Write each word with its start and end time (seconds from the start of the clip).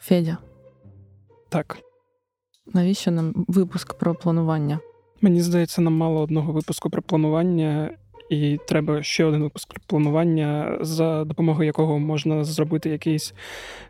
Федя, 0.00 0.36
Так. 1.48 1.78
навіщо 2.74 3.10
нам 3.10 3.44
випуск 3.48 3.94
про 3.94 4.14
планування? 4.14 4.78
Мені 5.20 5.40
здається, 5.40 5.82
нам 5.82 5.96
мало 5.96 6.20
одного 6.20 6.52
випуску 6.52 6.90
про 6.90 7.02
планування, 7.02 7.90
і 8.30 8.58
треба 8.68 9.02
ще 9.02 9.24
один 9.24 9.42
випуск 9.42 9.68
про 9.68 9.82
планування, 9.86 10.78
за 10.80 11.24
допомогою 11.24 11.66
якого 11.66 11.98
можна 11.98 12.44
зробити 12.44 12.90
якийсь 12.90 13.34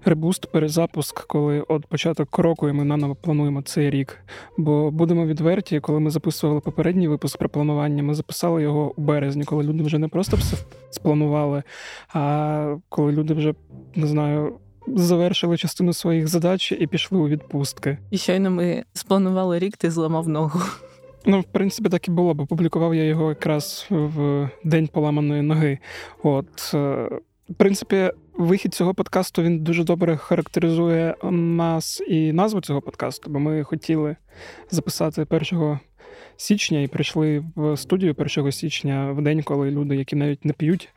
ребуст, 0.04 0.52
перезапуск, 0.52 1.26
коли 1.26 1.60
от 1.60 1.86
початок 1.86 2.38
року 2.38 2.68
і 2.68 2.72
ми 2.72 2.84
наново 2.84 3.14
плануємо 3.14 3.62
цей 3.62 3.90
рік. 3.90 4.18
Бо 4.56 4.90
будемо 4.90 5.26
відверті, 5.26 5.80
коли 5.80 6.00
ми 6.00 6.10
записували 6.10 6.60
попередній 6.60 7.08
випуск 7.08 7.38
про 7.38 7.48
планування, 7.48 8.02
ми 8.02 8.14
записали 8.14 8.62
його 8.62 8.92
у 8.96 9.00
березні, 9.00 9.44
коли 9.44 9.64
люди 9.64 9.82
вже 9.82 9.98
не 9.98 10.08
просто 10.08 10.36
все 10.36 10.56
спланували, 10.90 11.62
а 12.08 12.76
коли 12.88 13.12
люди 13.12 13.34
вже 13.34 13.54
не 13.94 14.06
знаю. 14.06 14.58
Завершили 14.86 15.56
частину 15.56 15.92
своїх 15.92 16.28
задач 16.28 16.72
і 16.72 16.86
пішли 16.86 17.18
у 17.18 17.28
відпустки. 17.28 17.98
І 18.10 18.18
щойно 18.18 18.50
ми 18.50 18.84
спланували 18.92 19.58
рік, 19.58 19.76
ти 19.76 19.90
зламав 19.90 20.28
ногу. 20.28 20.60
Ну, 21.24 21.40
в 21.40 21.44
принципі, 21.44 21.88
так 21.88 22.08
і 22.08 22.10
було, 22.10 22.34
бо 22.34 22.46
публікував 22.46 22.94
я 22.94 23.04
його 23.04 23.28
якраз 23.28 23.86
в 23.90 24.48
день 24.64 24.88
поламаної 24.88 25.42
ноги. 25.42 25.78
От, 26.22 26.70
е, 26.74 27.08
в 27.50 27.54
принципі, 27.56 28.10
вихід 28.34 28.74
цього 28.74 28.94
подкасту 28.94 29.42
він 29.42 29.58
дуже 29.58 29.84
добре 29.84 30.16
характеризує 30.16 31.14
нас 31.30 32.02
і 32.08 32.32
назву 32.32 32.60
цього 32.60 32.80
подкасту, 32.80 33.30
бо 33.30 33.38
ми 33.38 33.64
хотіли 33.64 34.16
записати 34.70 35.26
1 35.30 35.78
січня 36.36 36.80
і 36.80 36.86
прийшли 36.86 37.44
в 37.56 37.76
студію 37.76 38.14
1 38.18 38.52
січня 38.52 39.12
в 39.12 39.22
день, 39.22 39.42
коли 39.42 39.70
люди, 39.70 39.96
які 39.96 40.16
навіть 40.16 40.44
не 40.44 40.52
п'ють 40.52 40.88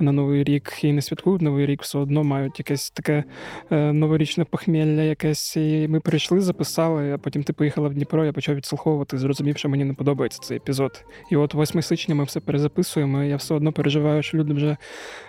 на 0.00 0.12
новий 0.12 0.44
рік 0.44 0.72
і 0.82 0.92
не 0.92 1.02
святкують 1.02 1.42
новий 1.42 1.66
рік, 1.66 1.82
все 1.82 1.98
одно 1.98 2.24
мають 2.24 2.58
якесь 2.58 2.90
таке 2.90 3.24
е, 3.70 3.92
новорічне 3.92 4.44
похмілля 4.44 5.02
якесь. 5.02 5.56
І 5.56 5.88
ми 5.88 6.00
прийшли, 6.00 6.40
записали, 6.40 7.12
а 7.12 7.18
потім 7.18 7.42
ти 7.42 7.52
поїхала 7.52 7.88
в 7.88 7.94
Дніпро, 7.94 8.24
я 8.24 8.32
почав 8.32 8.54
відслуховувати, 8.56 9.18
зрозумів, 9.18 9.58
що 9.58 9.68
мені 9.68 9.84
не 9.84 9.94
подобається 9.94 10.40
цей 10.42 10.56
епізод. 10.56 11.04
І 11.30 11.36
от 11.36 11.54
8 11.54 11.82
січня 11.82 12.14
ми 12.14 12.24
все 12.24 12.40
перезаписуємо. 12.40 13.22
і 13.22 13.28
Я 13.28 13.36
все 13.36 13.54
одно 13.54 13.72
переживаю, 13.72 14.22
що 14.22 14.38
люди 14.38 14.54
вже 14.54 14.76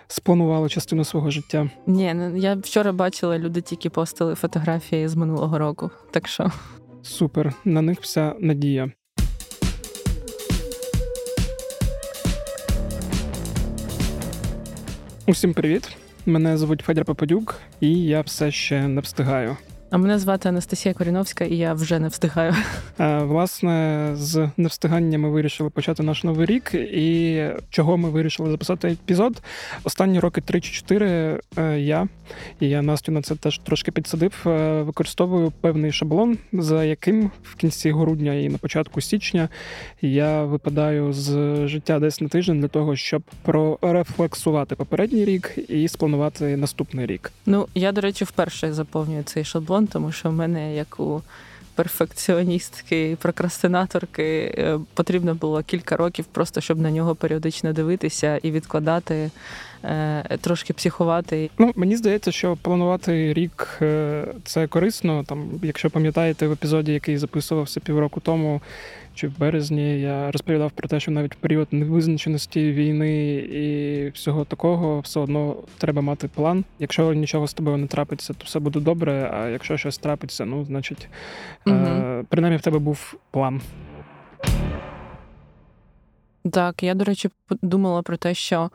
спланували 0.07 0.69
частину 0.69 1.03
свого 1.03 1.31
життя. 1.31 1.69
Ні, 1.87 2.13
ну, 2.13 2.37
я 2.37 2.55
вчора 2.55 2.91
бачила, 2.91 3.39
люди 3.39 3.61
тільки 3.61 3.89
постили 3.89 4.35
фотографії 4.35 5.07
з 5.07 5.15
минулого 5.15 5.57
року. 5.57 5.89
Так 6.11 6.27
що 6.27 6.51
Супер, 7.01 7.53
на 7.65 7.81
них 7.81 8.01
вся 8.01 8.35
надія. 8.39 8.91
Усім 15.25 15.53
привіт! 15.53 15.89
Мене 16.25 16.57
звуть 16.57 16.81
Федір 16.81 17.05
Попадюк, 17.05 17.55
і 17.79 18.03
я 18.03 18.21
все 18.21 18.51
ще 18.51 18.87
не 18.87 19.01
встигаю. 19.01 19.57
А 19.93 19.97
мене 19.97 20.19
звати 20.19 20.49
Анастасія 20.49 20.93
Коріновська, 20.93 21.45
і 21.45 21.55
я 21.55 21.73
вже 21.73 21.99
не 21.99 22.07
встигаю. 22.07 22.55
Е, 22.99 23.17
Власне, 23.17 24.09
з 24.13 24.49
невстигання 24.57 25.17
ми 25.17 25.29
вирішили 25.29 25.69
почати 25.69 26.03
наш 26.03 26.23
новий 26.23 26.45
рік. 26.45 26.73
І 26.73 27.45
чого 27.69 27.97
ми 27.97 28.09
вирішили 28.09 28.51
записати 28.51 28.87
епізод? 28.87 29.41
Останні 29.83 30.19
роки 30.19 30.41
3 30.41 30.61
чи 30.61 30.71
4 30.71 31.39
е, 31.57 31.79
я 31.79 32.07
і 32.59 32.69
я 32.69 32.81
Настю 32.81 33.11
на 33.11 33.21
це 33.21 33.35
теж 33.35 33.57
трошки 33.57 33.91
підсадив. 33.91 34.43
е, 34.45 34.81
Використовую 34.81 35.51
певний 35.61 35.91
шаблон, 35.91 36.37
за 36.53 36.83
яким 36.83 37.31
в 37.43 37.55
кінці 37.55 37.91
грудня 37.91 38.33
і 38.33 38.49
на 38.49 38.57
початку 38.57 39.01
січня 39.01 39.49
я 40.01 40.43
випадаю 40.43 41.13
з 41.13 41.31
життя 41.67 41.99
десь 41.99 42.21
на 42.21 42.27
тиждень 42.27 42.59
для 42.61 42.67
того, 42.67 42.95
щоб 42.95 43.23
прорефлексувати 43.41 44.75
попередній 44.75 45.25
рік 45.25 45.57
і 45.69 45.87
спланувати 45.87 46.57
наступний 46.57 47.05
рік. 47.05 47.31
Ну, 47.45 47.67
я, 47.75 47.91
до 47.91 48.01
речі, 48.01 48.25
вперше 48.25 48.73
заповнюю 48.73 49.23
цей 49.23 49.43
шаблон, 49.43 49.82
тому 49.87 50.11
що 50.11 50.29
в 50.29 50.33
мене, 50.33 50.75
як 50.75 50.99
у 50.99 51.21
перфекціоністки 51.75 53.17
прокрастинаторки, 53.21 54.55
е, 54.57 54.79
потрібно 54.93 55.35
було 55.35 55.63
кілька 55.63 55.97
років 55.97 56.25
просто, 56.25 56.61
щоб 56.61 56.79
на 56.79 56.91
нього 56.91 57.15
періодично 57.15 57.73
дивитися 57.73 58.39
і 58.43 58.51
відкладати, 58.51 59.31
е, 59.83 60.37
трошки 60.41 60.73
психувати. 60.73 61.49
Ну, 61.57 61.71
мені 61.75 61.95
здається, 61.95 62.31
що 62.31 62.57
планувати 62.61 63.33
рік 63.33 63.77
е, 63.81 64.25
це 64.43 64.67
корисно. 64.67 65.23
Там, 65.23 65.49
якщо 65.63 65.89
пам'ятаєте 65.89 66.47
в 66.47 66.51
епізоді, 66.51 66.93
який 66.93 67.17
записувався 67.17 67.79
півроку 67.79 68.19
тому 68.19 68.61
чи 69.15 69.27
в 69.27 69.37
березні, 69.39 70.01
я 70.01 70.31
розповідав 70.31 70.71
про 70.71 70.87
те, 70.87 70.99
що 70.99 71.11
навіть 71.11 71.35
в 71.35 71.37
період 71.37 71.67
невизначеності 71.71 72.71
війни 72.71 73.35
і 73.35 74.09
всього 74.09 74.45
такого, 74.45 74.99
все 74.99 75.19
одно 75.19 75.55
треба 75.77 76.01
мати 76.01 76.27
план. 76.27 76.65
Якщо 76.79 77.13
нічого 77.13 77.47
з 77.47 77.53
тобою 77.53 77.77
не 77.77 77.87
трапиться, 77.87 78.33
то 78.33 78.45
все 78.45 78.59
буде 78.59 78.79
добре. 78.79 79.31
А 79.33 79.47
якщо 79.47 79.77
щось 79.77 79.97
трапиться, 79.97 80.45
ну 80.45 80.65
значить, 80.65 81.07
е, 81.67 82.23
принаймні 82.29 82.57
в 82.57 82.61
тебе 82.61 82.79
був 82.79 83.15
план. 83.31 83.61
Так, 86.51 86.83
я, 86.83 86.93
до 86.93 87.03
речі, 87.03 87.29
думала 87.61 88.01
про 88.01 88.17
те, 88.17 88.33
що 88.33 88.69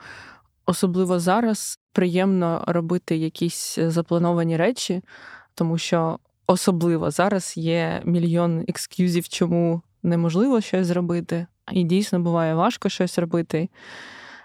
особливо 0.67 1.19
зараз 1.19 1.79
приємно 1.93 2.65
робити 2.67 3.17
якісь 3.17 3.79
заплановані 3.79 4.57
речі, 4.57 5.03
тому 5.55 5.79
що 5.79 6.19
особливо 6.47 7.11
зараз 7.11 7.57
є 7.57 8.03
мільйон 8.05 8.65
екскюзів, 8.69 9.29
чому 9.29 9.83
неможливо 10.03 10.61
щось 10.61 10.87
зробити. 10.87 11.47
І 11.73 11.85
дійсно 11.85 12.21
буває 12.21 12.55
важко 12.55 12.89
щось 12.89 13.19
робити 13.19 13.69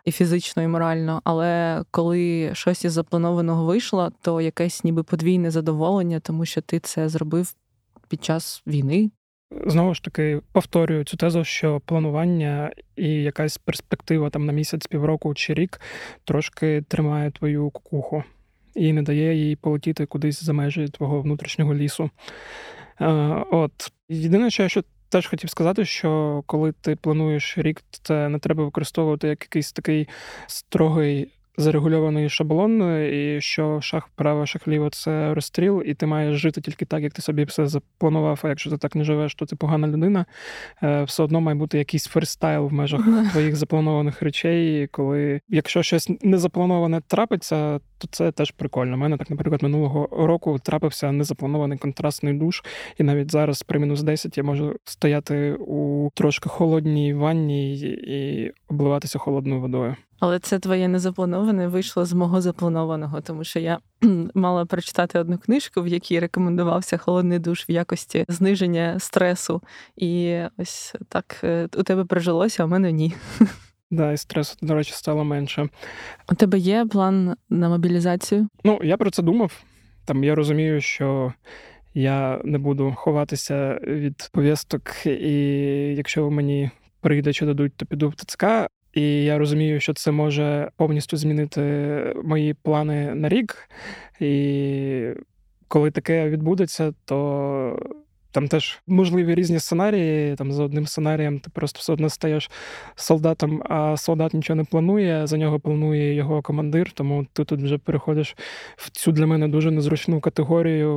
і 0.05 0.11
фізично, 0.11 0.63
і 0.63 0.67
морально. 0.67 1.21
Але 1.23 1.81
коли 1.91 2.49
щось 2.53 2.85
із 2.85 2.91
запланованого 2.91 3.65
вийшло, 3.65 4.11
то 4.21 4.41
якесь 4.41 4.83
ніби 4.83 5.03
подвійне 5.03 5.51
задоволення, 5.51 6.19
тому 6.19 6.45
що 6.45 6.61
ти 6.61 6.79
це 6.79 7.09
зробив 7.09 7.55
під 8.09 8.23
час 8.23 8.63
війни, 8.67 9.11
Знову 9.65 9.93
ж 9.93 10.03
таки, 10.03 10.41
повторюю 10.51 11.03
цю 11.03 11.17
тезу, 11.17 11.43
що 11.43 11.81
планування 11.85 12.71
і 12.95 13.09
якась 13.09 13.57
перспектива 13.57 14.29
там 14.29 14.45
на 14.45 14.53
місяць, 14.53 14.87
півроку 14.87 15.33
чи 15.33 15.53
рік 15.53 15.81
трошки 16.23 16.83
тримає 16.87 17.31
твою 17.31 17.69
кукуху 17.69 18.23
і 18.75 18.93
не 18.93 19.01
дає 19.01 19.35
їй 19.35 19.55
полетіти 19.55 20.05
кудись 20.05 20.43
за 20.43 20.53
межі 20.53 20.87
твого 20.87 21.21
внутрішнього 21.21 21.75
лісу. 21.75 22.09
Е, 23.01 23.07
От 23.51 23.91
єдине, 24.09 24.49
що 24.49 24.63
я 24.63 24.69
теж 25.13 25.28
хотів 25.28 25.50
сказати, 25.50 25.85
що 25.85 26.44
коли 26.46 26.72
ти 26.72 26.96
плануєш 26.96 27.57
рік, 27.57 27.81
це 28.03 28.29
не 28.29 28.40
треба 28.40 28.63
використовувати 28.63 29.28
як 29.28 29.41
якийсь 29.41 29.72
такий 29.72 30.07
строгий. 30.47 31.31
Зарегульований 31.57 32.29
шаблон, 32.29 33.03
і 33.13 33.41
що 33.41 33.81
шах 33.81 34.07
вправо, 34.07 34.46
шах 34.46 34.68
ліво 34.68 34.90
це 34.90 35.34
розстріл, 35.34 35.84
і 35.85 35.94
ти 35.94 36.06
маєш 36.06 36.38
жити 36.41 36.62
тільки 36.62 36.85
так, 36.85 37.03
як 37.03 37.13
ти 37.13 37.22
собі 37.22 37.44
все 37.44 37.68
запланував. 37.68 38.40
А 38.44 38.50
якщо 38.50 38.69
ти 38.69 38.78
так 38.78 38.96
не 38.96 39.03
живеш, 39.03 39.35
то 39.35 39.46
ти 39.46 39.56
погана 39.56 39.88
людина. 39.88 40.25
Е, 40.84 41.03
Все 41.03 41.24
одно 41.24 41.41
має 41.41 41.57
бути 41.57 41.78
якийсь 41.78 42.06
фристайл 42.06 42.68
в 42.68 42.74
межах 42.74 43.01
твоїх 43.31 43.56
запланованих 43.56 44.22
речей. 44.22 44.88
Коли 44.88 45.41
якщо 45.50 45.84
щось 45.84 46.12
незаплановане 46.22 47.01
трапиться, 47.07 47.80
то 48.03 48.07
це 48.11 48.31
теж 48.31 48.51
прикольно. 48.51 48.93
У 48.93 48.97
мене 48.97 49.17
так, 49.17 49.29
наприклад, 49.29 49.63
минулого 49.63 50.09
року 50.11 50.59
трапився 50.63 51.11
незапланований 51.11 51.77
контрастний 51.77 52.33
душ, 52.33 52.63
і 52.97 53.03
навіть 53.03 53.31
зараз 53.31 53.63
при 53.63 53.79
мінус 53.79 54.03
10 54.03 54.37
я 54.37 54.43
можу 54.43 54.75
стояти 54.83 55.53
у 55.53 56.09
трошки 56.13 56.49
холодній 56.49 57.13
ванні 57.13 57.73
і 57.81 58.51
обливатися 58.67 59.19
холодною 59.19 59.61
водою. 59.61 59.95
Але 60.19 60.39
це 60.39 60.59
твоє 60.59 60.87
незаплановане 60.87 61.67
вийшло 61.67 62.05
з 62.05 62.13
мого 62.13 62.41
запланованого, 62.41 63.21
тому 63.21 63.43
що 63.43 63.59
я 63.59 63.79
мала 64.33 64.65
прочитати 64.65 65.19
одну 65.19 65.37
книжку, 65.37 65.81
в 65.81 65.87
якій 65.87 66.19
рекомендувався 66.19 66.97
холодний 66.97 67.39
душ 67.39 67.69
в 67.69 67.71
якості 67.71 68.25
зниження 68.27 68.99
стресу. 68.99 69.61
І 69.95 70.39
ось 70.57 70.95
так 71.09 71.39
е, 71.43 71.69
у 71.77 71.83
тебе 71.83 72.05
прижилося, 72.05 72.63
а 72.63 72.65
у 72.65 72.69
мене 72.69 72.91
ні. 72.91 73.13
Да, 73.93 74.11
і 74.11 74.17
стресу, 74.17 74.57
до 74.61 74.75
речі, 74.75 74.93
стало 74.93 75.23
менше. 75.23 75.69
У 76.31 76.35
тебе 76.35 76.57
є 76.57 76.85
план 76.85 77.35
на 77.49 77.69
мобілізацію? 77.69 78.47
Ну, 78.63 78.79
я 78.83 78.97
про 78.97 79.12
це 79.12 79.23
думав. 79.23 79.63
Там 80.06 80.23
я 80.23 80.35
розумію, 80.35 80.81
що 80.81 81.33
я 81.94 82.41
не 82.44 82.57
буду 82.57 82.94
ховатися 82.97 83.79
від 83.88 84.29
повісток, 84.31 85.06
і 85.06 85.41
якщо 85.97 86.29
мені 86.29 86.71
прийде 87.01 87.33
чи 87.33 87.45
дадуть, 87.45 87.73
то 87.75 87.85
піду 87.85 88.09
в 88.09 88.15
ТЦК. 88.15 88.45
І 88.94 89.23
я 89.23 89.38
розумію, 89.38 89.79
що 89.79 89.94
це 89.94 90.12
може 90.12 90.69
повністю 90.77 91.18
змінити 91.18 91.62
мої 92.23 92.53
плани 92.53 93.15
на 93.15 93.29
рік. 93.29 93.69
І 94.19 95.13
коли 95.68 95.91
таке 95.91 96.29
відбудеться, 96.29 96.94
то 97.06 97.79
там 98.33 98.47
теж 98.47 98.81
можливі 98.88 99.35
різні 99.35 99.59
сценарії. 99.59 100.35
Там 100.35 100.51
за 100.51 100.63
одним 100.63 100.88
сценарієм 100.88 101.39
ти 101.39 101.50
просто 101.53 101.80
все 101.80 101.94
одно 101.94 102.09
стаєш 102.09 102.51
солдатом, 102.95 103.63
а 103.69 103.97
солдат 103.97 104.33
нічого 104.33 104.57
не 104.57 104.63
планує, 104.63 105.27
за 105.27 105.38
нього 105.38 105.59
планує 105.59 106.13
його 106.13 106.41
командир. 106.41 106.91
Тому 106.91 107.25
ти 107.33 107.45
тут 107.45 107.62
вже 107.62 107.77
переходиш 107.77 108.35
в 108.75 108.89
цю 108.89 109.12
для 109.12 109.25
мене 109.25 109.47
дуже 109.47 109.71
незручну 109.71 110.19
категорію 110.19 110.91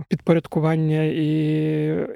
е, 0.00 0.04
підпорядкування 0.08 1.02
і 1.04 1.26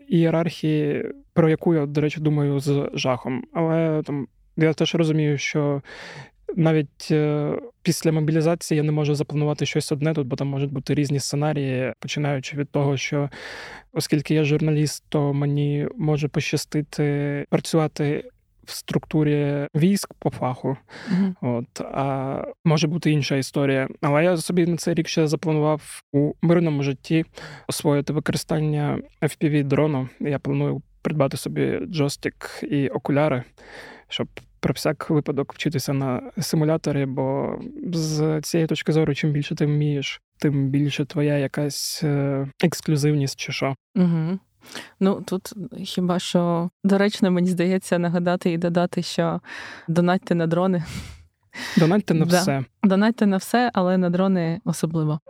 ієрархії, 0.09 1.13
про 1.33 1.49
яку 1.49 1.75
я, 1.75 1.87
до 1.87 2.01
речі, 2.01 2.21
думаю 2.21 2.61
з 2.61 2.91
жахом. 2.95 3.45
Але 3.53 4.03
там 4.03 4.27
я 4.57 4.73
теж 4.73 4.95
розумію, 4.95 5.39
що 5.39 5.83
навіть 6.57 7.09
е, 7.11 7.53
після 7.87 8.13
мобілізації 8.13 8.77
я 8.77 8.83
не 8.83 8.93
можу 8.93 9.15
запланувати 9.15 9.67
щось 9.67 9.93
одне 9.93 10.15
тут, 10.15 10.27
бо 10.27 10.37
там 10.37 10.49
можуть 10.49 10.73
бути 10.73 10.95
різні 10.95 11.21
сценарії, 11.21 11.93
починаючи 12.01 12.57
від 12.57 12.71
того, 12.71 12.97
що 12.97 13.31
оскільки 13.93 14.35
я 14.35 14.45
журналіст, 14.45 15.05
то 15.09 15.33
мені 15.33 15.89
може 15.97 16.29
пощастити 16.29 17.45
працювати. 17.51 18.25
В 18.65 18.71
структурі 18.71 19.69
військ 19.75 20.15
по 20.19 20.31
фаху, 20.31 20.77
mm-hmm. 21.11 21.35
от 21.41 21.81
а 21.81 22.43
може 22.65 22.87
бути 22.87 23.11
інша 23.11 23.37
історія. 23.37 23.89
Але 24.01 24.25
я 24.25 24.37
собі 24.37 24.67
на 24.67 24.77
цей 24.77 24.95
рік 24.95 25.09
ще 25.09 25.27
запланував 25.27 26.03
у 26.13 26.33
мирному 26.43 26.83
житті 26.83 27.25
освоїти 27.69 28.13
використання 28.13 28.99
fpv 29.23 29.65
дрону. 29.65 30.09
Я 30.21 30.39
планую 30.39 30.83
придбати 31.03 31.37
собі 31.37 31.81
джойстик 31.87 32.65
і 32.71 32.89
окуляри, 32.89 33.43
щоб 34.09 34.29
про 34.67 34.73
всяк 34.73 35.11
випадок 35.11 35.55
вчитися 35.55 35.93
на 35.93 36.23
симуляторі, 36.39 37.07
бо 37.07 37.59
з 37.93 38.41
цієї 38.41 38.67
точки 38.67 38.93
зору, 38.93 39.15
чим 39.15 39.33
більше 39.33 39.55
ти 39.55 39.67
вмієш, 39.67 40.21
тим 40.39 40.69
більше 40.69 41.05
твоя 41.05 41.39
якась 41.39 42.01
е, 42.05 42.49
ексклюзивність 42.65 43.41
чи 43.41 43.53
що. 43.53 43.75
Угу. 43.95 44.39
Ну 45.01 45.25
тут 45.27 45.53
хіба 45.85 46.19
що 46.19 46.71
доречно, 46.85 47.31
мені 47.31 47.49
здається, 47.49 47.99
нагадати 47.99 48.53
і 48.53 48.59
додати, 48.59 49.03
що 49.03 49.41
донатьте 49.89 50.35
на 50.35 50.47
дрони. 50.47 50.85
Донатьте 51.77 52.15
на 52.15 52.25
да. 52.25 52.41
все. 52.41 52.65
Донатьте 52.83 53.27
на 53.27 53.37
все, 53.37 53.71
але 53.75 53.99
на 53.99 54.11
дрони 54.11 54.61
особливо. 54.65 55.21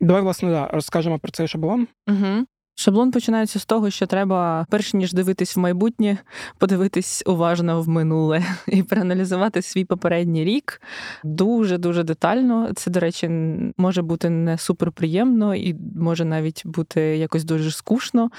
Давай, 0.00 0.22
власне, 0.22 0.50
да, 0.50 0.66
розкажемо 0.66 1.18
про 1.18 1.32
цей 1.32 1.48
шаблон. 1.48 1.88
Угу. 2.08 2.46
Шаблон 2.74 3.10
починається 3.10 3.58
з 3.58 3.66
того, 3.66 3.90
що 3.90 4.06
треба, 4.06 4.66
перш 4.70 4.94
ніж 4.94 5.12
дивитись 5.12 5.56
в 5.56 5.60
майбутнє, 5.60 6.18
подивитись 6.58 7.22
уважно 7.26 7.82
в 7.82 7.88
минуле 7.88 8.42
і 8.66 8.82
проаналізувати 8.82 9.62
свій 9.62 9.84
попередній 9.84 10.44
рік 10.44 10.80
дуже 11.24 11.78
дуже 11.78 12.02
детально. 12.02 12.72
Це, 12.74 12.90
до 12.90 13.00
речі, 13.00 13.28
може 13.76 14.02
бути 14.02 14.30
не 14.30 14.58
суперприємно 14.58 15.54
і 15.54 15.76
може 15.96 16.24
навіть 16.24 16.62
бути 16.64 17.00
якось 17.00 17.44
дуже 17.44 17.70
скучно. 17.70 18.30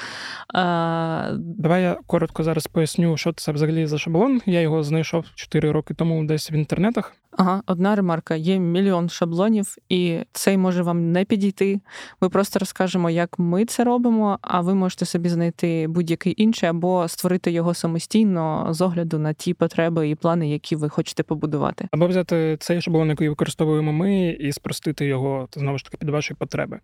А... 0.53 1.31
Давай 1.39 1.83
я 1.83 1.97
коротко 2.07 2.43
зараз 2.43 2.67
поясню, 2.67 3.17
що 3.17 3.33
це 3.33 3.51
взагалі 3.51 3.85
за 3.85 3.97
шаблон. 3.97 4.41
Я 4.45 4.61
його 4.61 4.83
знайшов 4.83 5.25
4 5.35 5.71
роки 5.71 5.93
тому 5.93 6.25
десь 6.25 6.51
в 6.51 6.53
інтернетах. 6.53 7.13
Ага, 7.37 7.61
одна 7.65 7.95
ремарка. 7.95 8.35
Є 8.35 8.59
мільйон 8.59 9.09
шаблонів, 9.09 9.75
і 9.89 10.19
цей 10.31 10.57
може 10.57 10.83
вам 10.83 11.11
не 11.11 11.25
підійти. 11.25 11.79
Ми 12.21 12.29
просто 12.29 12.59
розкажемо, 12.59 13.09
як 13.09 13.39
ми 13.39 13.65
це 13.65 13.83
робимо, 13.83 14.24
а 14.41 14.61
ви 14.61 14.75
можете 14.75 15.05
собі 15.05 15.29
знайти 15.29 15.87
будь-який 15.87 16.33
інший 16.43 16.69
або 16.69 17.07
створити 17.07 17.51
його 17.51 17.73
самостійно 17.73 18.67
з 18.69 18.81
огляду 18.81 19.19
на 19.19 19.33
ті 19.33 19.53
потреби 19.53 20.09
і 20.09 20.15
плани, 20.15 20.49
які 20.49 20.75
ви 20.75 20.89
хочете 20.89 21.23
побудувати. 21.23 21.87
Або 21.91 22.07
взяти 22.07 22.57
цей 22.59 22.81
шаблон, 22.81 23.09
який 23.09 23.29
використовуємо 23.29 23.93
ми, 23.93 24.27
і 24.29 24.51
спростити 24.51 25.05
його 25.05 25.47
знову 25.53 25.77
ж 25.77 25.85
таки 25.85 25.97
під 25.97 26.09
ваші 26.09 26.33
потреби. 26.33 26.79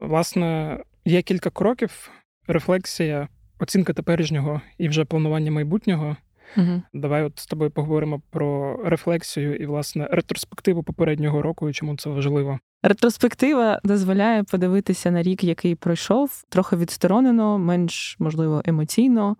Власне, 0.00 0.78
є 1.04 1.22
кілька 1.22 1.50
кроків: 1.50 2.10
рефлексія, 2.46 3.28
оцінка 3.58 3.92
теперішнього 3.92 4.60
і 4.78 4.88
вже 4.88 5.04
планування 5.04 5.50
майбутнього. 5.50 6.16
Угу. 6.56 6.82
Давай 6.94 7.22
от 7.22 7.38
з 7.38 7.46
тобою 7.46 7.70
поговоримо 7.70 8.22
про 8.30 8.76
рефлексію 8.84 9.56
і, 9.56 9.66
власне, 9.66 10.08
ретроспективу 10.10 10.82
попереднього 10.82 11.42
року 11.42 11.68
і 11.68 11.72
чому 11.72 11.96
це 11.96 12.10
важливо. 12.10 12.58
Ретроспектива 12.82 13.80
дозволяє 13.84 14.42
подивитися 14.42 15.10
на 15.10 15.22
рік, 15.22 15.44
який 15.44 15.74
пройшов, 15.74 16.44
трохи 16.48 16.76
відсторонено, 16.76 17.58
менш 17.58 18.16
можливо 18.18 18.62
емоційно, 18.64 19.36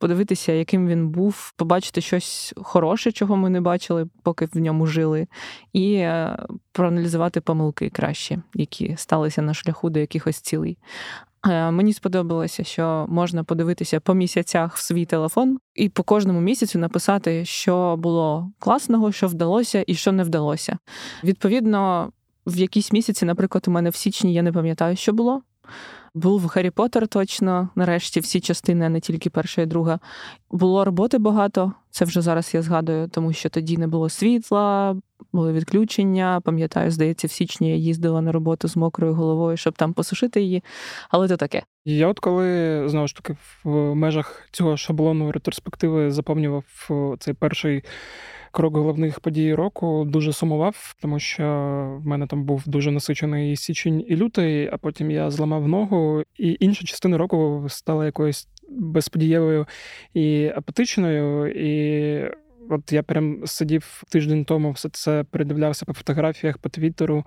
подивитися, 0.00 0.52
яким 0.52 0.88
він 0.88 1.08
був, 1.08 1.52
побачити 1.56 2.00
щось 2.00 2.54
хороше, 2.56 3.12
чого 3.12 3.36
ми 3.36 3.50
не 3.50 3.60
бачили, 3.60 4.06
поки 4.22 4.48
в 4.52 4.56
ньому 4.56 4.86
жили, 4.86 5.26
і 5.72 5.94
е, 5.94 6.38
проаналізувати 6.72 7.40
помилки 7.40 7.90
краще, 7.90 8.42
які 8.54 8.96
сталися 8.96 9.42
на 9.42 9.54
шляху 9.54 9.90
до 9.90 10.00
якихось 10.00 10.40
цілей. 10.40 10.78
Е, 11.48 11.70
мені 11.70 11.92
сподобалося, 11.92 12.64
що 12.64 13.06
можна 13.08 13.44
подивитися 13.44 14.00
по 14.00 14.14
місяцях 14.14 14.76
в 14.76 14.80
свій 14.80 15.04
телефон 15.04 15.58
і 15.74 15.88
по 15.88 16.02
кожному 16.02 16.40
місяцю 16.40 16.78
написати, 16.78 17.44
що 17.44 17.96
було 17.96 18.50
класного, 18.58 19.12
що 19.12 19.26
вдалося 19.26 19.84
і 19.86 19.94
що 19.94 20.12
не 20.12 20.22
вдалося. 20.24 20.78
Відповідно, 21.24 22.12
в 22.46 22.58
якісь 22.58 22.92
місяці, 22.92 23.24
наприклад, 23.24 23.64
у 23.68 23.70
мене 23.70 23.90
в 23.90 23.94
січні 23.94 24.34
я 24.34 24.42
не 24.42 24.52
пам'ятаю, 24.52 24.96
що 24.96 25.12
було. 25.12 25.42
Був 26.14 26.46
Гаррі 26.46 26.70
Поттер 26.70 27.08
точно, 27.08 27.68
нарешті 27.74 28.20
всі 28.20 28.40
частини, 28.40 28.86
а 28.86 28.88
не 28.88 29.00
тільки 29.00 29.30
перша 29.30 29.62
і 29.62 29.66
друга. 29.66 29.98
Було 30.50 30.84
роботи 30.84 31.18
багато, 31.18 31.72
це 31.90 32.04
вже 32.04 32.20
зараз 32.20 32.54
я 32.54 32.62
згадую, 32.62 33.08
тому 33.08 33.32
що 33.32 33.48
тоді 33.48 33.76
не 33.76 33.86
було 33.86 34.08
світла, 34.08 34.96
були 35.32 35.52
відключення. 35.52 36.40
Пам'ятаю, 36.44 36.90
здається, 36.90 37.26
в 37.26 37.30
січні 37.30 37.70
я 37.70 37.76
їздила 37.76 38.20
на 38.20 38.32
роботу 38.32 38.68
з 38.68 38.76
мокрою 38.76 39.14
головою, 39.14 39.56
щоб 39.56 39.74
там 39.74 39.92
посушити 39.92 40.40
її. 40.40 40.64
Але 41.10 41.28
то 41.28 41.36
таке. 41.36 41.62
Я 41.84 42.08
от 42.08 42.20
коли 42.20 42.82
знову 42.88 43.06
ж 43.06 43.16
таки 43.16 43.36
в 43.64 43.94
межах 43.94 44.48
цього 44.50 44.76
шаблону 44.76 45.32
ретроспективи 45.32 46.10
заповнював 46.10 46.64
цей 47.18 47.34
перший 47.34 47.82
крок 48.52 48.76
головних 48.76 49.20
подій 49.20 49.54
року 49.54 50.04
дуже 50.08 50.32
сумував, 50.32 50.94
тому 51.00 51.18
що 51.18 51.44
в 52.02 52.06
мене 52.06 52.26
там 52.26 52.44
був 52.44 52.62
дуже 52.66 52.90
насичений 52.90 53.56
січень 53.56 54.04
і 54.08 54.16
лютий, 54.16 54.68
а 54.72 54.76
потім 54.76 55.10
я 55.10 55.30
зламав 55.30 55.68
ногу, 55.68 56.22
і 56.38 56.56
інша 56.60 56.84
частина 56.84 57.18
року 57.18 57.66
стала 57.68 58.06
якоюсь 58.06 58.48
безподієвою 58.68 59.66
і 60.14 60.46
апатичною. 60.56 61.46
І 61.46 62.30
от 62.70 62.92
я 62.92 63.02
прям 63.02 63.46
сидів 63.46 64.02
тиждень 64.08 64.44
тому, 64.44 64.70
все 64.70 64.88
це 64.88 65.24
передивлявся 65.30 65.84
по 65.84 65.92
фотографіях, 65.92 66.58
по 66.58 66.68
твіттеру, 66.68 67.24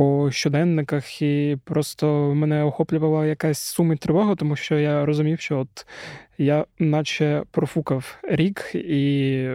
по 0.00 0.30
щоденниках, 0.30 1.22
і 1.22 1.58
просто 1.64 2.34
мене 2.34 2.64
охоплювала 2.64 3.26
якась 3.26 3.58
сума 3.58 3.94
і 3.94 3.96
тривога, 3.96 4.34
тому 4.34 4.56
що 4.56 4.78
я 4.78 5.04
розумів, 5.04 5.40
що 5.40 5.58
от 5.58 5.86
я 6.38 6.64
наче 6.78 7.42
профукав 7.50 8.18
рік, 8.22 8.70
і 8.74 9.48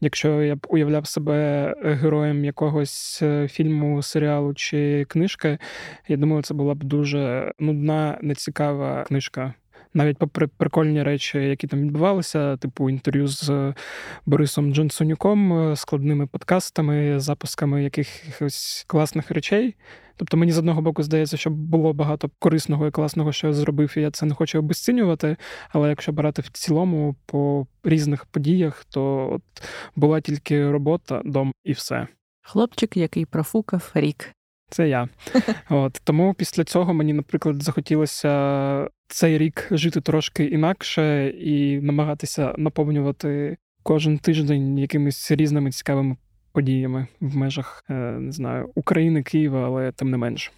якщо 0.00 0.42
я 0.42 0.56
б 0.56 0.66
уявляв 0.68 1.06
себе 1.06 1.74
героєм 1.82 2.44
якогось 2.44 3.22
е, 3.22 3.48
фільму, 3.48 4.02
серіалу 4.02 4.54
чи 4.54 5.04
книжки, 5.08 5.58
я 6.08 6.16
думаю, 6.16 6.42
це 6.42 6.54
була 6.54 6.74
б 6.74 6.84
дуже 6.84 7.52
нудна, 7.58 8.18
нецікава 8.22 9.04
книжка 9.04 9.54
навіть 9.94 10.18
попри 10.18 10.46
прикольні 10.46 11.02
речі, 11.02 11.38
які 11.38 11.66
там 11.66 11.82
відбувалися, 11.82 12.56
типу 12.56 12.90
інтерв'ю 12.90 13.26
з 13.26 13.74
Борисом 14.26 14.74
Джонсонюком, 14.74 15.52
е, 15.52 15.76
складними 15.76 16.26
подкастами, 16.26 17.20
запусками 17.20 17.84
якихось 17.84 18.84
класних 18.86 19.30
речей. 19.30 19.76
Тобто 20.16 20.36
мені 20.36 20.52
з 20.52 20.58
одного 20.58 20.82
боку 20.82 21.02
здається, 21.02 21.36
що 21.36 21.50
було 21.50 21.92
багато 21.92 22.30
корисного 22.38 22.86
і 22.86 22.90
класного, 22.90 23.32
що 23.32 23.46
я 23.46 23.52
зробив, 23.52 23.94
і 23.96 24.00
я 24.00 24.10
це 24.10 24.26
не 24.26 24.34
хочу 24.34 24.58
обесцінювати. 24.58 25.36
Але 25.68 25.88
якщо 25.88 26.12
брати 26.12 26.42
в 26.42 26.48
цілому 26.48 27.16
по 27.26 27.66
різних 27.84 28.24
подіях, 28.24 28.84
то 28.84 29.32
от 29.32 29.42
була 29.96 30.20
тільки 30.20 30.70
робота, 30.70 31.22
дом 31.24 31.52
і 31.64 31.72
все. 31.72 32.06
Хлопчик, 32.42 32.96
який 32.96 33.26
профукав 33.26 33.90
рік. 33.94 34.34
Це 34.72 34.88
я. 34.88 35.08
От 35.70 36.00
Тому 36.04 36.34
після 36.34 36.64
цього 36.64 36.94
мені, 36.94 37.12
наприклад, 37.12 37.62
захотілося 37.62 38.88
цей 39.08 39.38
рік 39.38 39.68
жити 39.70 40.00
трошки 40.00 40.44
інакше 40.44 41.28
і 41.28 41.80
намагатися 41.80 42.54
наповнювати 42.58 43.56
кожен 43.82 44.18
тиждень 44.18 44.78
якимись 44.78 45.30
різними 45.30 45.70
цікавими 45.70 46.16
подіями 46.52 47.06
в 47.20 47.36
межах 47.36 47.84
е, 47.90 47.94
не 47.94 48.32
знаю, 48.32 48.70
України, 48.74 49.22
Києва, 49.22 49.66
але 49.66 49.92
тим 49.92 50.10
не 50.10 50.16
менш. 50.16 50.52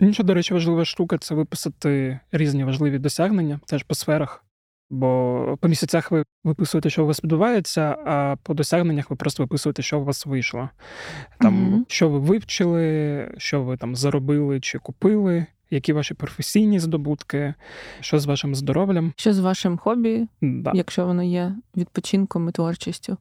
Інша, 0.00 0.22
до 0.22 0.34
речі, 0.34 0.54
важлива 0.54 0.84
штука 0.84 1.18
це 1.18 1.34
виписати 1.34 2.20
різні 2.32 2.64
важливі 2.64 2.98
досягнення 2.98 3.60
теж 3.66 3.82
по 3.82 3.94
сферах. 3.94 4.43
Бо 4.90 5.58
по 5.60 5.68
місяцях 5.68 6.10
ви 6.10 6.24
виписуєте, 6.44 6.90
що 6.90 7.04
у 7.04 7.06
вас 7.06 7.24
відбувається, 7.24 7.96
а 8.06 8.36
по 8.42 8.54
досягненнях 8.54 9.10
ви 9.10 9.16
просто 9.16 9.42
виписуєте, 9.42 9.82
що 9.82 10.00
у 10.00 10.04
вас 10.04 10.26
вийшло. 10.26 10.68
Там, 11.38 11.54
mm-hmm. 11.54 11.84
Що 11.88 12.08
ви 12.08 12.18
вивчили, 12.18 13.34
що 13.38 13.62
ви 13.62 13.76
там 13.76 13.96
заробили 13.96 14.60
чи 14.60 14.78
купили, 14.78 15.46
які 15.70 15.92
ваші 15.92 16.14
професійні 16.14 16.78
здобутки, 16.78 17.54
що 18.00 18.18
з 18.18 18.26
вашим 18.26 18.54
здоров'ям. 18.54 19.12
Що 19.16 19.32
з 19.32 19.38
вашим 19.38 19.78
хобі, 19.78 20.28
да. 20.40 20.72
якщо 20.74 21.06
воно 21.06 21.22
є 21.22 21.54
відпочинком 21.76 22.48
і 22.48 22.52
творчістю. 22.52 23.16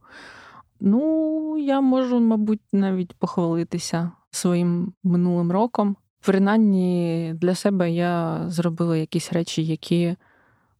Ну, 0.79 1.57
я 1.57 1.81
можу, 1.81 2.19
мабуть, 2.19 2.61
навіть 2.73 3.13
похвалитися 3.13 4.11
своїм 4.31 4.93
минулим 5.03 5.51
роком. 5.51 5.95
Принаймні 6.21 7.33
для 7.35 7.55
себе 7.55 7.91
я 7.91 8.43
зробила 8.47 8.97
якісь 8.97 9.33
речі, 9.33 9.63
які 9.63 10.15